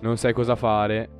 non 0.00 0.16
sai 0.16 0.32
cosa 0.32 0.56
fare 0.56 1.19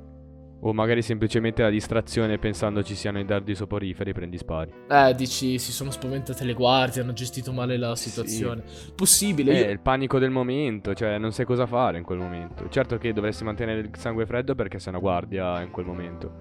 o 0.61 0.73
magari 0.73 1.01
semplicemente 1.01 1.61
la 1.61 1.69
distrazione 1.69 2.37
pensando 2.37 2.83
ci 2.83 2.95
siano 2.95 3.19
i 3.19 3.25
dardi 3.25 3.55
soporiferi 3.55 4.13
prendi 4.13 4.37
spari. 4.37 4.71
Eh, 4.89 5.13
dici 5.15 5.57
si 5.57 5.71
sono 5.71 5.91
spaventate 5.91 6.43
le 6.43 6.53
guardie, 6.53 7.01
hanno 7.01 7.13
gestito 7.13 7.51
male 7.51 7.77
la 7.77 7.95
situazione. 7.95 8.63
Sì. 8.65 8.91
Possibile. 8.93 9.51
Eh, 9.53 9.59
io... 9.61 9.71
il 9.71 9.79
panico 9.79 10.19
del 10.19 10.29
momento, 10.29 10.93
cioè 10.93 11.17
non 11.17 11.31
sai 11.31 11.45
cosa 11.45 11.65
fare 11.65 11.97
in 11.97 12.03
quel 12.03 12.19
momento. 12.19 12.67
Certo 12.69 12.97
che 12.97 13.13
dovresti 13.13 13.43
mantenere 13.43 13.79
il 13.79 13.89
sangue 13.97 14.25
freddo 14.25 14.53
perché 14.55 14.79
sei 14.79 14.93
una 14.93 15.01
guardia 15.01 15.61
in 15.61 15.71
quel 15.71 15.85
momento. 15.85 16.31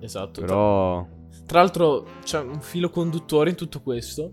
Esatto. 0.00 0.40
Però... 0.40 1.06
Tra 1.46 1.60
l'altro 1.60 2.06
c'è 2.22 2.40
un 2.40 2.60
filo 2.60 2.88
conduttore 2.88 3.50
in 3.50 3.56
tutto 3.56 3.80
questo 3.82 4.32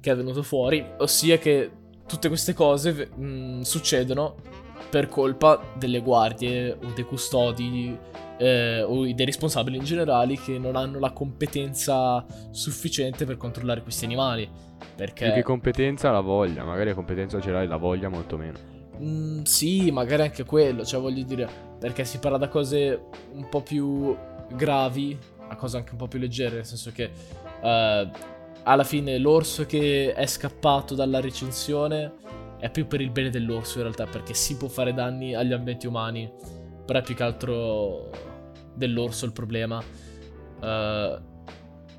che 0.00 0.10
è 0.10 0.16
venuto 0.16 0.42
fuori, 0.42 0.84
ossia 0.98 1.38
che 1.38 1.70
tutte 2.06 2.28
queste 2.28 2.52
cose 2.52 3.08
mh, 3.14 3.24
mm, 3.24 3.60
succedono 3.60 4.36
per 4.90 5.08
colpa 5.08 5.60
delle 5.76 6.00
guardie 6.00 6.72
o 6.72 6.92
dei 6.94 7.04
custodi 7.04 7.96
eh, 8.38 8.82
o 8.82 9.04
dei 9.04 9.26
responsabili 9.26 9.76
in 9.76 9.84
generale 9.84 10.36
che 10.36 10.58
non 10.58 10.76
hanno 10.76 10.98
la 10.98 11.12
competenza 11.12 12.24
sufficiente 12.50 13.24
per 13.24 13.36
controllare 13.36 13.82
questi 13.82 14.04
animali. 14.04 14.48
Perché... 14.96 15.26
Più 15.26 15.34
che 15.34 15.42
competenza 15.42 16.10
la 16.10 16.20
voglia, 16.20 16.64
magari 16.64 16.90
la 16.90 16.94
competenza 16.94 17.40
ce 17.40 17.50
l'hai, 17.50 17.66
la 17.66 17.76
voglia 17.76 18.08
molto 18.08 18.36
meno. 18.36 18.58
Mm, 19.00 19.42
sì, 19.42 19.90
magari 19.90 20.22
anche 20.22 20.44
quello, 20.44 20.84
cioè 20.84 21.00
voglio 21.00 21.24
dire, 21.24 21.48
perché 21.78 22.04
si 22.04 22.18
parla 22.18 22.38
da 22.38 22.48
cose 22.48 23.06
un 23.32 23.48
po' 23.48 23.62
più 23.62 24.16
gravi 24.52 25.18
a 25.48 25.56
cose 25.56 25.76
anche 25.76 25.92
un 25.92 25.98
po' 25.98 26.06
più 26.06 26.18
leggere, 26.18 26.56
nel 26.56 26.66
senso 26.66 26.90
che 26.92 27.10
uh, 27.60 28.10
alla 28.62 28.84
fine 28.84 29.18
l'orso 29.18 29.66
che 29.66 30.12
è 30.14 30.26
scappato 30.26 30.94
dalla 30.94 31.20
recinzione 31.20 32.12
è 32.58 32.70
più 32.70 32.86
per 32.86 33.00
il 33.00 33.10
bene 33.10 33.30
dell'orso 33.30 33.78
in 33.78 33.84
realtà, 33.84 34.06
perché 34.06 34.32
si 34.32 34.56
può 34.56 34.68
fare 34.68 34.94
danni 34.94 35.34
agli 35.34 35.52
ambienti 35.52 35.86
umani 35.86 36.30
però 36.84 36.98
è 36.98 37.02
più 37.02 37.14
che 37.14 37.22
altro 37.22 38.10
dell'orso 38.74 39.24
il 39.24 39.32
problema. 39.32 39.82
Uh, 40.60 41.32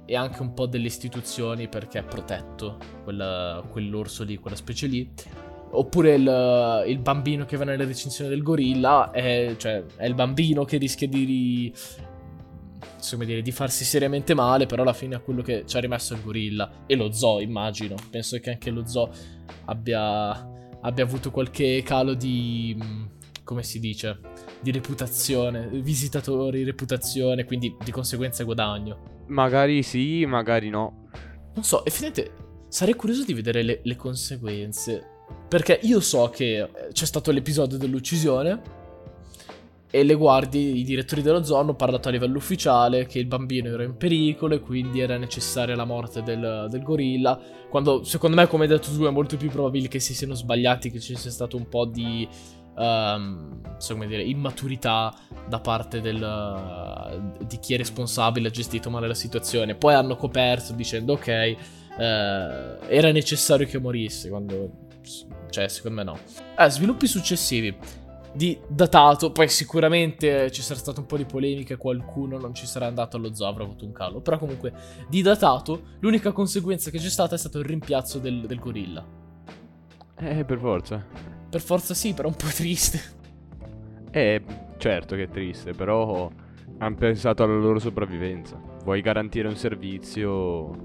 e 0.06 0.16
anche 0.16 0.42
un 0.42 0.54
po' 0.54 0.68
delle 0.68 0.86
istituzioni 0.86 1.68
perché 1.68 2.00
è 2.00 2.04
protetto 2.04 2.78
quella, 3.04 3.64
quell'orso 3.70 4.24
lì, 4.24 4.38
quella 4.38 4.56
specie 4.56 4.88
lì. 4.88 5.12
Oppure 5.72 6.14
il, 6.16 6.84
il, 6.88 7.00
bambino 7.00 7.46
che 7.46 7.58
va 7.58 7.66
nelle 7.66 7.86
recensioni 7.86 8.30
del 8.30 8.44
gorilla, 8.44 9.12
è, 9.12 9.56
cioè, 9.58 9.84
è 9.98 10.06
il 10.06 10.14
bambino 10.14 10.64
che 10.64 10.78
rischia 10.78 11.08
di, 11.08 11.74
insomma, 12.96 13.26
dire, 13.26 13.42
di 13.42 13.52
farsi 13.52 13.84
seriamente 13.84 14.34
male, 14.34 14.68
però 14.68 14.84
alla 14.84 14.94
fine 14.94 15.18
è 15.18 15.22
quello 15.22 15.42
che 15.42 15.64
ci 15.66 15.76
ha 15.76 15.80
rimesso 15.80 16.14
il 16.14 16.22
gorilla. 16.22 16.84
E 16.86 16.96
lo 16.96 17.12
zoo, 17.12 17.42
immagino. 17.42 17.96
Penso 18.10 18.40
che 18.40 18.52
anche 18.52 18.70
lo 18.70 18.86
zoo 18.86 19.12
abbia, 19.66 20.30
abbia 20.82 21.04
avuto 21.04 21.32
qualche 21.32 21.82
calo 21.84 22.14
di... 22.14 22.78
come 23.44 23.64
si 23.64 23.80
dice? 23.80 24.20
Di 24.66 24.72
reputazione, 24.72 25.68
visitatori, 25.68 26.64
reputazione, 26.64 27.46
quindi 27.46 27.76
di 27.84 27.92
conseguenza 27.92 28.44
guadagno. 28.44 29.24
Magari 29.28 29.84
sì, 29.84 30.26
magari 30.26 30.70
no. 30.70 31.10
Non 31.54 31.64
so, 31.64 31.86
effettivamente 31.86 32.32
sarei 32.68 32.96
curioso 32.96 33.24
di 33.24 33.36
vedere 33.36 33.62
le, 33.62 33.82
le 33.84 33.96
conseguenze. 33.96 35.04
Perché 35.48 35.80
io 35.84 36.00
so 36.00 36.30
che 36.30 36.62
eh, 36.62 36.70
c'è 36.92 37.06
stato 37.06 37.30
l'episodio 37.32 37.78
dell'uccisione 37.78 38.60
e 39.92 40.04
le 40.04 40.16
guardie, 40.16 40.72
i 40.72 40.84
direttori 40.84 41.22
dello 41.22 41.44
zoo 41.44 41.60
hanno 41.60 41.76
parlato 41.76 42.08
a 42.10 42.12
livello 42.12 42.38
ufficiale 42.38 43.06
che 43.06 43.20
il 43.20 43.28
bambino 43.28 43.70
era 43.70 43.84
in 43.84 43.96
pericolo 43.98 44.56
e 44.56 44.62
quindi 44.62 45.00
era 45.00 45.18
necessaria 45.18 45.76
la 45.76 45.86
morte 45.86 46.24
del, 46.24 46.66
del 46.72 46.82
gorilla. 46.82 47.40
Quando 47.70 48.04
secondo 48.04 48.36
me, 48.36 48.48
come 48.48 48.64
hai 48.64 48.70
detto 48.70 48.90
tu, 48.92 49.04
è 49.04 49.12
molto 49.12 49.38
più 49.38 49.52
probabile 49.52 49.88
che 49.88 50.00
si 50.00 50.16
siano 50.16 50.34
sbagliati, 50.34 50.90
che 50.90 51.00
ci 51.00 51.16
sia 51.16 51.30
stato 51.30 51.56
un 51.56 51.70
po' 51.70 51.86
di 51.86 52.28
um, 52.76 53.62
come 53.88 54.08
dire, 54.08 54.24
immaturità 54.24 55.14
da 55.48 55.60
parte 55.60 56.02
del, 56.02 56.22
uh, 56.22 57.46
di 57.46 57.60
chi 57.60 57.74
è 57.74 57.78
responsabile, 57.78 58.48
ha 58.48 58.52
gestito 58.52 58.90
male 58.90 59.08
la 59.08 59.14
situazione. 59.14 59.76
Poi 59.76 59.94
hanno 59.94 60.16
coperto 60.16 60.74
dicendo 60.74 61.14
ok, 61.14 61.56
uh, 61.98 62.02
era 62.88 63.12
necessario 63.12 63.66
che 63.68 63.80
morisse, 63.80 64.30
quando... 64.30 64.84
Cioè, 65.50 65.68
secondo 65.68 65.98
me 65.98 66.04
no. 66.04 66.18
Eh, 66.58 66.70
sviluppi 66.70 67.08
successivi 67.08 67.78
di 68.34 68.60
datato, 68.68 69.32
poi 69.32 69.48
sicuramente 69.48 70.52
ci 70.52 70.62
sarà 70.62 70.78
stata 70.78 71.00
un 71.00 71.06
po' 71.06 71.16
di 71.16 71.24
polemica, 71.24 71.78
qualcuno 71.78 72.38
non 72.38 72.54
ci 72.54 72.66
sarà 72.66 72.88
andato 72.88 73.16
allo 73.16 73.34
zoo, 73.34 73.48
avrà 73.48 73.64
avuto 73.64 73.86
un 73.86 73.94
calo, 73.94 74.20
però 74.20 74.38
comunque 74.38 74.74
di 75.08 75.22
datato 75.22 75.96
l'unica 76.00 76.34
conseguenza 76.34 76.90
che 76.90 76.98
c'è 76.98 77.10
stata 77.10 77.36
è 77.36 77.38
stato 77.38 77.60
il 77.60 77.66
rimpiazzo 77.66 78.20
del, 78.20 78.46
del 78.46 78.60
gorilla. 78.60 79.06
Eh, 80.18 80.44
per 80.44 80.60
forza. 80.60 81.35
Per 81.56 81.64
forza 81.64 81.94
sì, 81.94 82.14
però 82.14 82.28
un 82.28 82.36
po' 82.36 82.48
triste. 82.54 83.00
Eh, 84.12 84.42
certo 84.76 85.16
che 85.16 85.24
è 85.24 85.30
triste, 85.30 85.72
però 85.72 86.30
hanno 86.80 86.96
pensato 86.96 87.44
alla 87.44 87.56
loro 87.56 87.80
sopravvivenza. 87.80 88.60
Vuoi 88.84 89.00
garantire 89.00 89.48
un 89.48 89.56
servizio? 89.56 90.76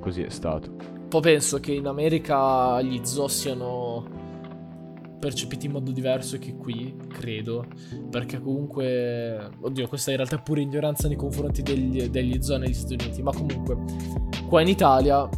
Così 0.00 0.22
è 0.22 0.28
stato. 0.28 0.74
Poi 1.08 1.20
penso 1.20 1.60
che 1.60 1.70
in 1.70 1.86
America 1.86 2.82
gli 2.82 2.98
zoo 3.04 3.28
siano 3.28 4.04
percepiti 5.20 5.66
in 5.66 5.72
modo 5.72 5.92
diverso 5.92 6.36
che 6.38 6.56
qui, 6.56 6.96
credo, 7.12 7.64
perché 8.10 8.40
comunque, 8.40 9.50
oddio, 9.60 9.86
questa 9.86 10.10
in 10.10 10.16
realtà 10.16 10.34
è 10.34 10.42
pure 10.42 10.62
ignoranza 10.62 11.06
nei 11.06 11.16
confronti 11.16 11.62
degli, 11.62 12.08
degli 12.08 12.42
zoo 12.42 12.58
negli 12.58 12.74
Stati 12.74 12.94
Uniti, 12.94 13.22
ma 13.22 13.30
comunque, 13.30 13.76
qua 14.48 14.62
in 14.62 14.66
Italia, 14.66 15.28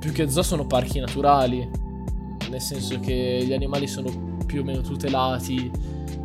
più 0.00 0.10
che 0.10 0.28
zoo 0.28 0.42
sono 0.42 0.66
parchi 0.66 0.98
naturali, 0.98 1.81
nel 2.52 2.60
senso 2.60 3.00
che 3.00 3.42
gli 3.46 3.52
animali 3.54 3.86
sono 3.86 4.36
più 4.44 4.60
o 4.60 4.64
meno 4.64 4.82
tutelati, 4.82 5.70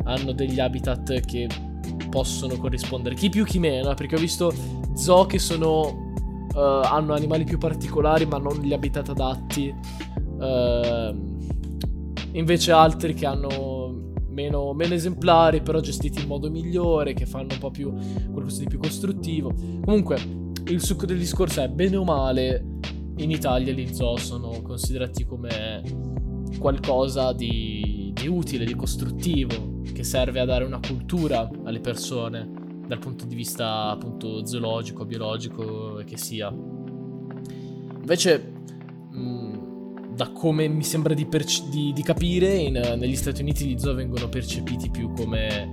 hanno 0.04 0.32
degli 0.32 0.60
habitat 0.60 1.20
che 1.20 1.48
possono 2.10 2.56
corrispondere, 2.56 3.14
chi 3.14 3.30
più 3.30 3.44
chi 3.44 3.58
meno, 3.58 3.94
perché 3.94 4.16
ho 4.16 4.20
visto 4.20 4.52
zoo 4.94 5.26
che 5.26 5.38
sono... 5.38 6.06
Uh, 6.54 6.82
hanno 6.82 7.12
animali 7.12 7.44
più 7.44 7.58
particolari 7.58 8.26
ma 8.26 8.38
non 8.38 8.56
gli 8.60 8.72
habitat 8.72 9.10
adatti. 9.10 9.72
Uh, 10.38 11.36
invece 12.32 12.72
altri 12.72 13.14
che 13.14 13.26
hanno 13.26 14.12
meno, 14.30 14.72
meno, 14.72 14.94
esemplari, 14.94 15.62
però 15.62 15.80
gestiti 15.80 16.20
in 16.20 16.26
modo 16.26 16.50
migliore, 16.50 17.14
che 17.14 17.26
fanno 17.26 17.52
un 17.52 17.58
po' 17.58 17.70
più 17.70 17.92
qualcosa 18.32 18.60
di 18.60 18.66
più 18.66 18.78
costruttivo. 18.78 19.52
Comunque, 19.84 20.18
il 20.66 20.82
succo 20.82 21.06
del 21.06 21.18
discorso 21.18 21.62
è 21.62 21.68
bene 21.68 21.96
o 21.96 22.04
male, 22.04 22.78
in 23.18 23.30
Italia 23.30 23.72
gli 23.72 23.92
zoo 23.92 24.16
sono 24.16 24.60
considerati 24.62 25.24
come 25.24 25.82
qualcosa 26.58 27.32
di, 27.32 28.12
di 28.14 28.26
utile, 28.26 28.64
di 28.64 28.74
costruttivo, 28.74 29.82
che 29.92 30.04
serve 30.04 30.40
a 30.40 30.44
dare 30.44 30.64
una 30.64 30.80
cultura 30.80 31.48
alle 31.64 31.80
persone 31.80 32.66
dal 32.86 32.98
punto 32.98 33.26
di 33.26 33.34
vista 33.34 33.90
appunto 33.90 34.46
zoologico, 34.46 35.04
biologico 35.04 35.98
e 35.98 36.04
che 36.04 36.16
sia. 36.16 36.50
Invece 36.50 38.56
da 40.18 40.32
come 40.32 40.66
mi 40.66 40.82
sembra 40.82 41.14
di, 41.14 41.26
perci- 41.26 41.68
di, 41.70 41.92
di 41.92 42.02
capire, 42.02 42.56
in, 42.56 42.72
negli 42.72 43.14
Stati 43.14 43.40
Uniti 43.40 43.66
gli 43.66 43.78
zoo 43.78 43.94
vengono 43.94 44.28
percepiti 44.28 44.90
più 44.90 45.12
come 45.12 45.70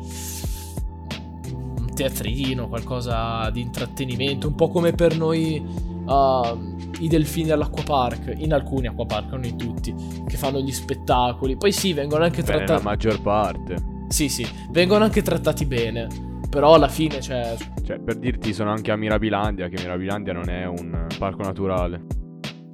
un 1.49 1.91
teatrino, 1.95 2.67
qualcosa 2.67 3.49
di 3.49 3.61
intrattenimento, 3.61 4.47
un 4.47 4.53
po' 4.53 4.67
come 4.67 4.93
per 4.93 5.17
noi 5.17 5.59
uh, 6.05 6.75
i 6.99 7.07
delfini 7.07 7.51
all'acquapark, 7.51 8.33
in 8.37 8.53
alcuni 8.53 8.87
acquapark, 8.87 9.31
non 9.31 9.43
in 9.43 9.57
tutti, 9.57 9.93
che 10.27 10.37
fanno 10.37 10.59
gli 10.59 10.71
spettacoli. 10.71 11.57
Poi 11.57 11.71
sì, 11.71 11.93
vengono 11.93 12.23
anche 12.23 12.41
Beh, 12.41 12.47
trattati... 12.47 12.71
la 12.71 12.81
maggior 12.81 13.21
parte. 13.21 13.93
Sì, 14.07 14.29
sì, 14.29 14.47
vengono 14.71 15.03
anche 15.03 15.21
trattati 15.21 15.65
bene. 15.65 16.07
Però 16.49 16.73
alla 16.73 16.87
fine, 16.87 17.19
cioè... 17.19 17.55
Cioè, 17.83 17.99
per 17.99 18.17
dirti, 18.17 18.53
sono 18.53 18.71
anche 18.71 18.91
a 18.91 18.95
Mirabilandia, 18.95 19.67
che 19.67 19.75
Mirabilandia 19.81 20.31
non 20.31 20.49
è 20.49 20.65
un 20.65 21.07
parco 21.17 21.41
naturale. 21.41 22.05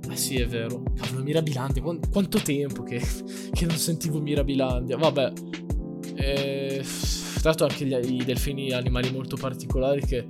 Eh 0.09 0.15
sì, 0.15 0.35
è 0.39 0.45
vero. 0.45 0.83
Cavolo, 0.95 1.23
Mirabilandia. 1.23 1.81
Qu- 1.81 2.09
quanto 2.11 2.39
tempo 2.39 2.83
che, 2.83 3.01
che, 3.51 3.65
non 3.65 3.77
sentivo 3.77 4.19
Mirabilandia. 4.19 4.97
Vabbè. 4.97 5.31
Eh, 6.15 6.83
tra 7.39 7.49
l'altro 7.49 7.65
anche 7.65 7.85
gli, 7.85 8.19
i 8.19 8.23
delfini 8.23 8.71
animali 8.71 9.11
molto 9.11 9.37
particolari 9.37 10.01
che 10.05 10.27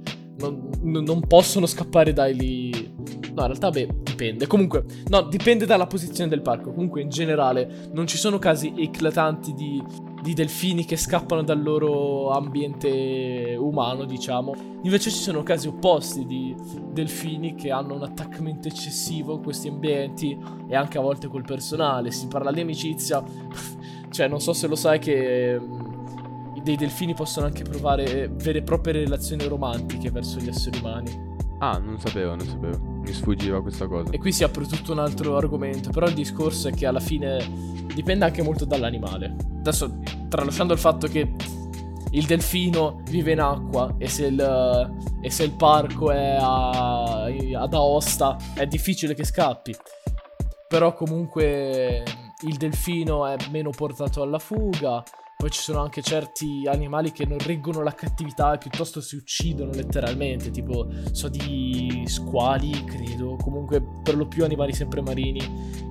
non, 0.49 1.03
non, 1.03 1.27
possono 1.27 1.65
scappare 1.65 2.13
dai 2.13 2.35
lì. 2.35 2.93
No, 3.33 3.41
in 3.41 3.47
realtà, 3.47 3.69
beh, 3.69 3.89
dipende. 4.03 4.47
Comunque, 4.47 4.85
no, 5.07 5.21
dipende 5.23 5.65
dalla 5.65 5.87
posizione 5.87 6.29
del 6.29 6.41
parco. 6.41 6.71
Comunque, 6.73 7.01
in 7.01 7.09
generale, 7.09 7.89
non 7.93 8.07
ci 8.07 8.17
sono 8.17 8.39
casi 8.39 8.73
eclatanti 8.75 9.53
di 9.53 9.81
di 10.21 10.33
delfini 10.33 10.85
che 10.85 10.97
scappano 10.97 11.41
dal 11.41 11.61
loro 11.61 12.29
ambiente 12.29 13.55
umano, 13.57 14.05
diciamo. 14.05 14.53
Invece 14.83 15.09
ci 15.09 15.17
sono 15.17 15.41
casi 15.41 15.67
opposti 15.67 16.25
di 16.25 16.55
delfini 16.91 17.55
che 17.55 17.71
hanno 17.71 17.95
un 17.95 18.03
attaccamento 18.03 18.67
eccessivo 18.67 19.35
in 19.35 19.43
questi 19.43 19.67
ambienti 19.67 20.37
e 20.67 20.75
anche 20.75 20.99
a 20.99 21.01
volte 21.01 21.27
col 21.27 21.43
personale. 21.43 22.11
Si 22.11 22.27
parla 22.27 22.51
di 22.51 22.61
amicizia, 22.61 23.23
cioè 24.11 24.27
non 24.27 24.39
so 24.39 24.53
se 24.53 24.67
lo 24.67 24.75
sai 24.75 24.99
che 24.99 25.59
mm, 25.59 25.90
dei 26.63 26.75
delfini 26.75 27.13
possono 27.13 27.45
anche 27.45 27.63
provare 27.63 28.29
vere 28.29 28.59
e 28.59 28.63
proprie 28.63 28.93
relazioni 28.93 29.45
romantiche 29.45 30.11
verso 30.11 30.39
gli 30.39 30.47
esseri 30.47 30.79
umani. 30.79 31.29
Ah, 31.59 31.77
non 31.77 31.99
sapevo, 31.99 32.35
non 32.35 32.45
sapevo. 32.47 32.77
Mi 33.01 33.13
sfuggiva 33.13 33.61
questa 33.61 33.87
cosa. 33.87 34.11
E 34.11 34.17
qui 34.17 34.31
si 34.31 34.43
apre 34.43 34.65
tutto 34.65 34.93
un 34.93 34.99
altro 34.99 35.37
argomento, 35.37 35.91
però 35.91 36.07
il 36.07 36.13
discorso 36.13 36.69
è 36.69 36.71
che 36.71 36.87
alla 36.87 36.99
fine 36.99 37.39
dipende 37.93 38.25
anche 38.25 38.41
molto 38.41 38.65
dall'animale. 38.65 39.35
Adesso, 39.59 39.99
tralasciando 40.27 40.73
il 40.73 40.79
fatto 40.79 41.07
che 41.07 41.33
il 42.13 42.25
delfino 42.25 43.01
vive 43.05 43.31
in 43.31 43.39
acqua 43.39 43.93
e 43.97 44.07
se 44.07 44.25
il, 44.25 44.91
e 45.21 45.29
se 45.29 45.43
il 45.43 45.51
parco 45.51 46.11
è 46.11 46.37
a, 46.39 47.25
ad 47.25 47.73
Aosta 47.73 48.37
è 48.55 48.65
difficile 48.65 49.13
che 49.13 49.23
scappi. 49.23 49.75
Però 50.67 50.93
comunque 50.93 52.03
il 52.47 52.57
delfino 52.57 53.25
è 53.27 53.35
meno 53.51 53.69
portato 53.69 54.21
alla 54.21 54.39
fuga. 54.39 55.03
Poi 55.41 55.49
ci 55.49 55.59
sono 55.59 55.79
anche 55.79 56.03
certi 56.03 56.67
animali 56.67 57.11
che 57.11 57.25
non 57.25 57.39
reggono 57.39 57.81
la 57.81 57.95
cattività 57.95 58.53
e 58.53 58.59
piuttosto 58.59 59.01
si 59.01 59.15
uccidono 59.15 59.71
letteralmente, 59.71 60.51
tipo 60.51 60.87
so 61.13 61.29
di 61.29 62.03
squali, 62.05 62.83
credo, 62.83 63.37
comunque 63.37 63.83
per 64.03 64.15
lo 64.17 64.27
più 64.27 64.43
animali 64.43 64.71
sempre 64.71 65.01
marini, 65.01 65.39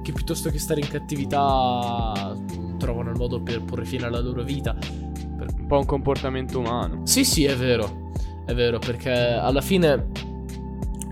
che 0.05 0.13
piuttosto 0.13 0.51
che 0.51 0.61
stare 0.61 0.79
in 0.79 0.87
cattività 0.87 2.33
trovano 2.79 3.11
il 3.11 3.17
modo 3.17 3.43
per 3.43 3.65
porre 3.65 3.85
fine 3.85 4.07
alla 4.07 4.21
loro 4.21 4.45
vita. 4.45 4.79
Un 4.79 5.67
po' 5.67 5.79
un 5.79 5.85
comportamento 5.85 6.61
umano. 6.61 7.05
Sì, 7.05 7.25
sì, 7.25 7.43
è 7.43 7.57
vero, 7.57 8.13
è 8.47 8.55
vero, 8.55 8.79
perché 8.79 9.11
alla 9.11 9.63
fine, 9.63 10.11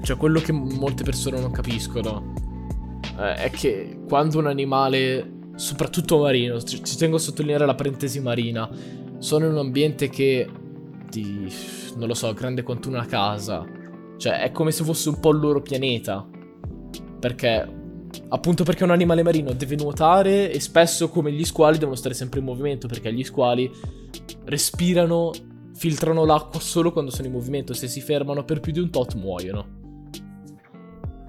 cioè 0.02 0.16
quello 0.16 0.38
che 0.38 0.52
molte 0.52 1.02
persone 1.02 1.40
non 1.40 1.50
capiscono 1.50 2.34
eh, 3.18 3.34
è 3.34 3.50
che 3.50 3.98
quando 4.06 4.38
un 4.38 4.46
animale 4.46 5.37
soprattutto 5.58 6.18
marino, 6.18 6.62
ci, 6.62 6.80
tengo 6.96 7.16
a 7.16 7.18
sottolineare 7.18 7.66
la 7.66 7.74
parentesi 7.74 8.20
marina, 8.20 8.70
sono 9.18 9.46
in 9.46 9.52
un 9.52 9.58
ambiente 9.58 10.08
che 10.08 10.48
ti, 11.10 11.52
non 11.96 12.06
lo 12.06 12.14
so, 12.14 12.32
grande 12.32 12.62
quanto 12.62 12.88
una 12.88 13.04
casa, 13.06 13.66
cioè 14.18 14.42
è 14.42 14.52
come 14.52 14.70
se 14.70 14.84
fosse 14.84 15.08
un 15.08 15.18
po' 15.18 15.32
il 15.32 15.40
loro 15.40 15.60
pianeta, 15.60 16.24
perché 17.18 17.74
appunto 18.28 18.62
perché 18.62 18.84
un 18.84 18.92
animale 18.92 19.24
marino 19.24 19.52
deve 19.52 19.74
nuotare 19.74 20.52
e 20.52 20.60
spesso 20.60 21.08
come 21.08 21.32
gli 21.32 21.44
squali 21.44 21.76
devono 21.76 21.96
stare 21.96 22.14
sempre 22.14 22.38
in 22.38 22.44
movimento, 22.44 22.86
perché 22.86 23.12
gli 23.12 23.24
squali 23.24 23.68
respirano, 24.44 25.32
filtrano 25.74 26.24
l'acqua 26.24 26.60
solo 26.60 26.92
quando 26.92 27.10
sono 27.10 27.26
in 27.26 27.32
movimento, 27.32 27.74
se 27.74 27.88
si 27.88 28.00
fermano 28.00 28.44
per 28.44 28.60
più 28.60 28.70
di 28.70 28.78
un 28.78 28.90
tot 28.90 29.14
muoiono 29.14 29.77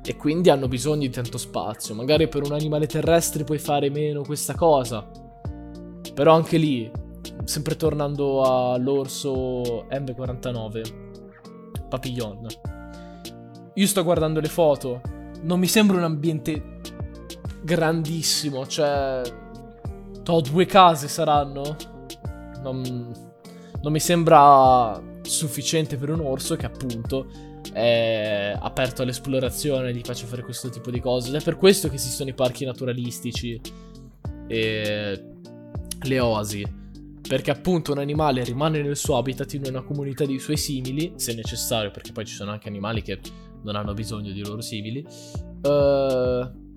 e 0.10 0.16
quindi 0.16 0.50
hanno 0.50 0.68
bisogno 0.68 1.02
di 1.02 1.12
tanto 1.12 1.38
spazio. 1.38 1.94
Magari 1.94 2.28
per 2.28 2.44
un 2.44 2.54
animale 2.54 2.88
terrestre 2.88 3.44
puoi 3.44 3.60
fare 3.60 3.92
meno 3.92 4.24
questa 4.24 4.56
cosa. 4.56 5.08
Però 6.16 6.34
anche 6.34 6.58
lì, 6.58 6.90
sempre 7.44 7.76
tornando 7.76 8.42
all'orso 8.42 9.86
M49, 9.88 11.90
Papillon. 11.90 12.48
Io 13.76 13.86
sto 13.86 14.04
guardando 14.04 14.40
le 14.40 14.48
foto, 14.48 15.00
non 15.44 15.60
mi 15.60 15.68
sembra 15.68 15.98
un 15.98 16.06
ambiente 16.06 16.80
grandissimo, 17.62 18.66
cioè... 18.66 19.22
Ho 20.26 20.42
due 20.42 20.66
case 20.66 21.08
saranno? 21.08 21.76
Non, 22.64 23.14
non 23.80 23.92
mi 23.92 24.00
sembra 24.00 25.00
sufficiente 25.22 25.98
per 25.98 26.10
un 26.10 26.22
orso 26.22 26.56
che 26.56 26.66
appunto 26.66 27.28
è 27.72 28.56
aperto 28.60 29.02
all'esplorazione, 29.02 29.94
gli 29.94 30.02
faccio 30.04 30.26
fare 30.26 30.42
questo 30.44 30.70
tipo 30.70 30.92
di 30.92 31.00
cose. 31.00 31.30
Ed 31.30 31.36
è 31.36 31.44
per 31.44 31.58
questo 31.58 31.90
che 31.90 31.96
esistono 31.96 32.30
i 32.30 32.34
parchi 32.34 32.66
naturalistici 32.66 33.60
e 34.48 35.24
le 36.02 36.20
oasi. 36.20 36.78
Perché 37.28 37.52
appunto 37.52 37.92
un 37.92 38.00
animale 38.00 38.44
rimane 38.44 38.82
nel 38.82 38.98
suo 38.98 39.18
habitat 39.18 39.54
in 39.54 39.64
una 39.68 39.82
comunità 39.84 40.26
di 40.26 40.40
suoi 40.40 40.58
simili, 40.58 41.14
se 41.16 41.36
necessario, 41.36 41.92
perché 41.92 42.12
poi 42.12 42.26
ci 42.26 42.34
sono 42.34 42.52
anche 42.52 42.68
animali 42.68 43.04
che 43.04 43.20
non 43.64 43.76
hanno 43.76 43.94
bisogno 43.94 44.32
di 44.32 44.44
loro 44.44 44.62
simili. 44.62 45.06
Uh, 45.62 46.68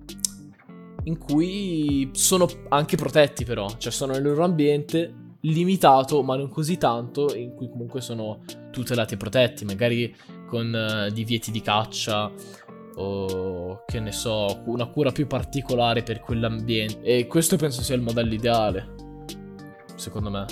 in 1.05 1.17
cui 1.17 2.09
sono 2.13 2.47
anche 2.69 2.95
protetti 2.95 3.45
però, 3.45 3.67
cioè 3.77 3.91
sono 3.91 4.13
nel 4.13 4.21
loro 4.21 4.43
ambiente 4.43 5.13
limitato, 5.41 6.21
ma 6.23 6.35
non 6.35 6.49
così 6.49 6.77
tanto, 6.77 7.33
in 7.35 7.53
cui 7.55 7.69
comunque 7.69 8.01
sono 8.01 8.41
tutelati 8.71 9.15
e 9.15 9.17
protetti, 9.17 9.65
magari 9.65 10.13
con 10.47 10.73
uh, 10.73 11.11
divieti 11.11 11.51
di 11.51 11.61
caccia 11.61 12.31
o 12.95 13.83
che 13.85 13.99
ne 13.99 14.11
so, 14.11 14.61
una 14.65 14.85
cura 14.87 15.11
più 15.11 15.27
particolare 15.27 16.03
per 16.03 16.19
quell'ambiente. 16.19 17.01
E 17.01 17.27
questo 17.27 17.57
penso 17.57 17.81
sia 17.81 17.95
il 17.95 18.01
modello 18.01 18.33
ideale, 18.33 18.93
secondo 19.95 20.29
me. 20.29 20.45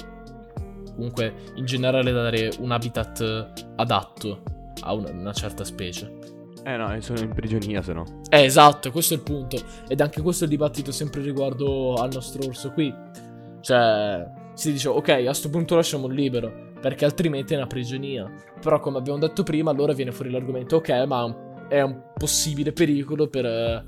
Comunque, 0.95 1.33
in 1.55 1.65
generale, 1.65 2.11
dare 2.11 2.51
un 2.59 2.71
habitat 2.71 3.51
adatto 3.75 4.43
a 4.81 4.93
una, 4.93 5.33
certa 5.33 5.63
specie. 5.63 6.17
Eh 6.63 6.77
no, 6.77 6.99
sono 7.01 7.19
in 7.19 7.33
prigionia 7.33 7.81
se 7.81 7.93
no. 7.93 8.21
Eh 8.29 8.43
esatto, 8.43 8.91
questo 8.91 9.13
è 9.13 9.17
il 9.17 9.23
punto. 9.23 9.57
Ed 9.87 9.99
anche 10.01 10.21
questo 10.21 10.43
è 10.43 10.47
il 10.47 10.53
dibattito 10.53 10.91
sempre 10.91 11.21
riguardo 11.21 11.95
al 11.95 12.11
nostro 12.13 12.45
orso 12.45 12.71
qui. 12.71 12.93
Cioè, 13.61 14.29
si 14.53 14.71
dice, 14.71 14.89
ok, 14.89 15.09
a 15.09 15.23
questo 15.23 15.49
punto 15.49 15.75
lasciamolo 15.75 16.13
libero 16.13 16.69
perché 16.81 17.05
altrimenti 17.05 17.53
è 17.53 17.57
una 17.57 17.67
prigionia. 17.67 18.29
Però 18.59 18.79
come 18.79 18.97
abbiamo 18.97 19.19
detto 19.19 19.43
prima, 19.43 19.71
allora 19.71 19.93
viene 19.93 20.11
fuori 20.11 20.31
l'argomento, 20.31 20.77
ok, 20.77 20.89
ma 21.05 21.49
è 21.69 21.81
un 21.81 22.01
possibile 22.17 22.73
pericolo 22.73 23.27
per, 23.27 23.85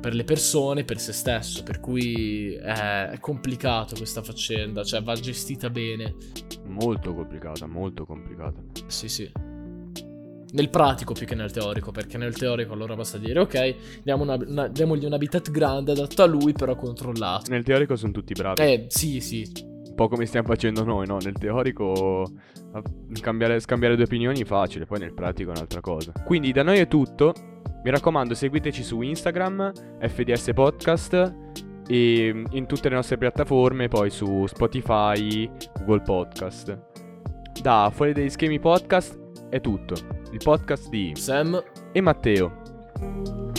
per 0.00 0.14
le 0.14 0.24
persone, 0.24 0.84
per 0.84 0.98
se 0.98 1.12
stesso, 1.12 1.62
per 1.62 1.78
cui 1.78 2.54
è, 2.54 3.16
complicato 3.20 3.94
questa 3.96 4.22
faccenda, 4.22 4.82
cioè 4.82 5.02
va 5.02 5.14
gestita 5.14 5.68
bene. 5.70 6.14
Molto 6.66 7.14
complicata, 7.14 7.66
molto 7.66 8.06
complicata. 8.06 8.60
Sì, 8.86 9.08
sì. 9.08 9.30
Nel 10.52 10.68
pratico 10.68 11.12
più 11.12 11.26
che 11.26 11.36
nel 11.36 11.52
teorico, 11.52 11.92
perché 11.92 12.18
nel 12.18 12.36
teorico 12.36 12.72
allora 12.72 12.96
basta 12.96 13.18
dire 13.18 13.38
ok, 13.38 14.02
diamo 14.02 14.24
una, 14.24 14.34
una, 14.34 14.66
diamogli 14.66 15.04
un 15.04 15.12
habitat 15.12 15.48
grande 15.52 15.92
adatto 15.92 16.22
a 16.24 16.26
lui, 16.26 16.52
però 16.52 16.74
controllato. 16.74 17.50
Nel 17.50 17.62
teorico 17.62 17.94
sono 17.94 18.10
tutti 18.10 18.32
bravi. 18.32 18.60
Eh, 18.60 18.86
sì, 18.88 19.20
sì. 19.20 19.69
Po' 20.00 20.08
come 20.08 20.24
stiamo 20.24 20.48
facendo 20.48 20.82
noi, 20.82 21.06
no? 21.06 21.18
Nel 21.18 21.34
teorico 21.34 22.24
cambiare, 23.20 23.60
scambiare 23.60 23.96
due 23.96 24.04
opinioni 24.04 24.40
è 24.40 24.44
facile, 24.46 24.86
poi 24.86 24.98
nel 24.98 25.12
pratico 25.12 25.50
è 25.50 25.52
un'altra 25.54 25.82
cosa. 25.82 26.12
Quindi 26.24 26.52
da 26.52 26.62
noi 26.62 26.78
è 26.78 26.88
tutto. 26.88 27.34
Mi 27.84 27.90
raccomando, 27.90 28.32
seguiteci 28.32 28.82
su 28.82 29.02
Instagram, 29.02 29.70
FDS 30.00 30.52
Podcast 30.54 31.34
e 31.86 32.44
in 32.48 32.66
tutte 32.66 32.88
le 32.88 32.94
nostre 32.94 33.18
piattaforme, 33.18 33.88
poi 33.88 34.08
su 34.08 34.46
Spotify, 34.46 35.50
Google 35.80 36.00
Podcast. 36.00 36.80
Da 37.60 37.90
Fuori 37.92 38.14
degli 38.14 38.30
Schemi 38.30 38.58
Podcast 38.58 39.20
è 39.50 39.60
tutto. 39.60 39.92
Il 40.32 40.40
podcast 40.42 40.88
di 40.88 41.12
Sam 41.14 41.62
e 41.92 42.00
Matteo. 42.00 43.49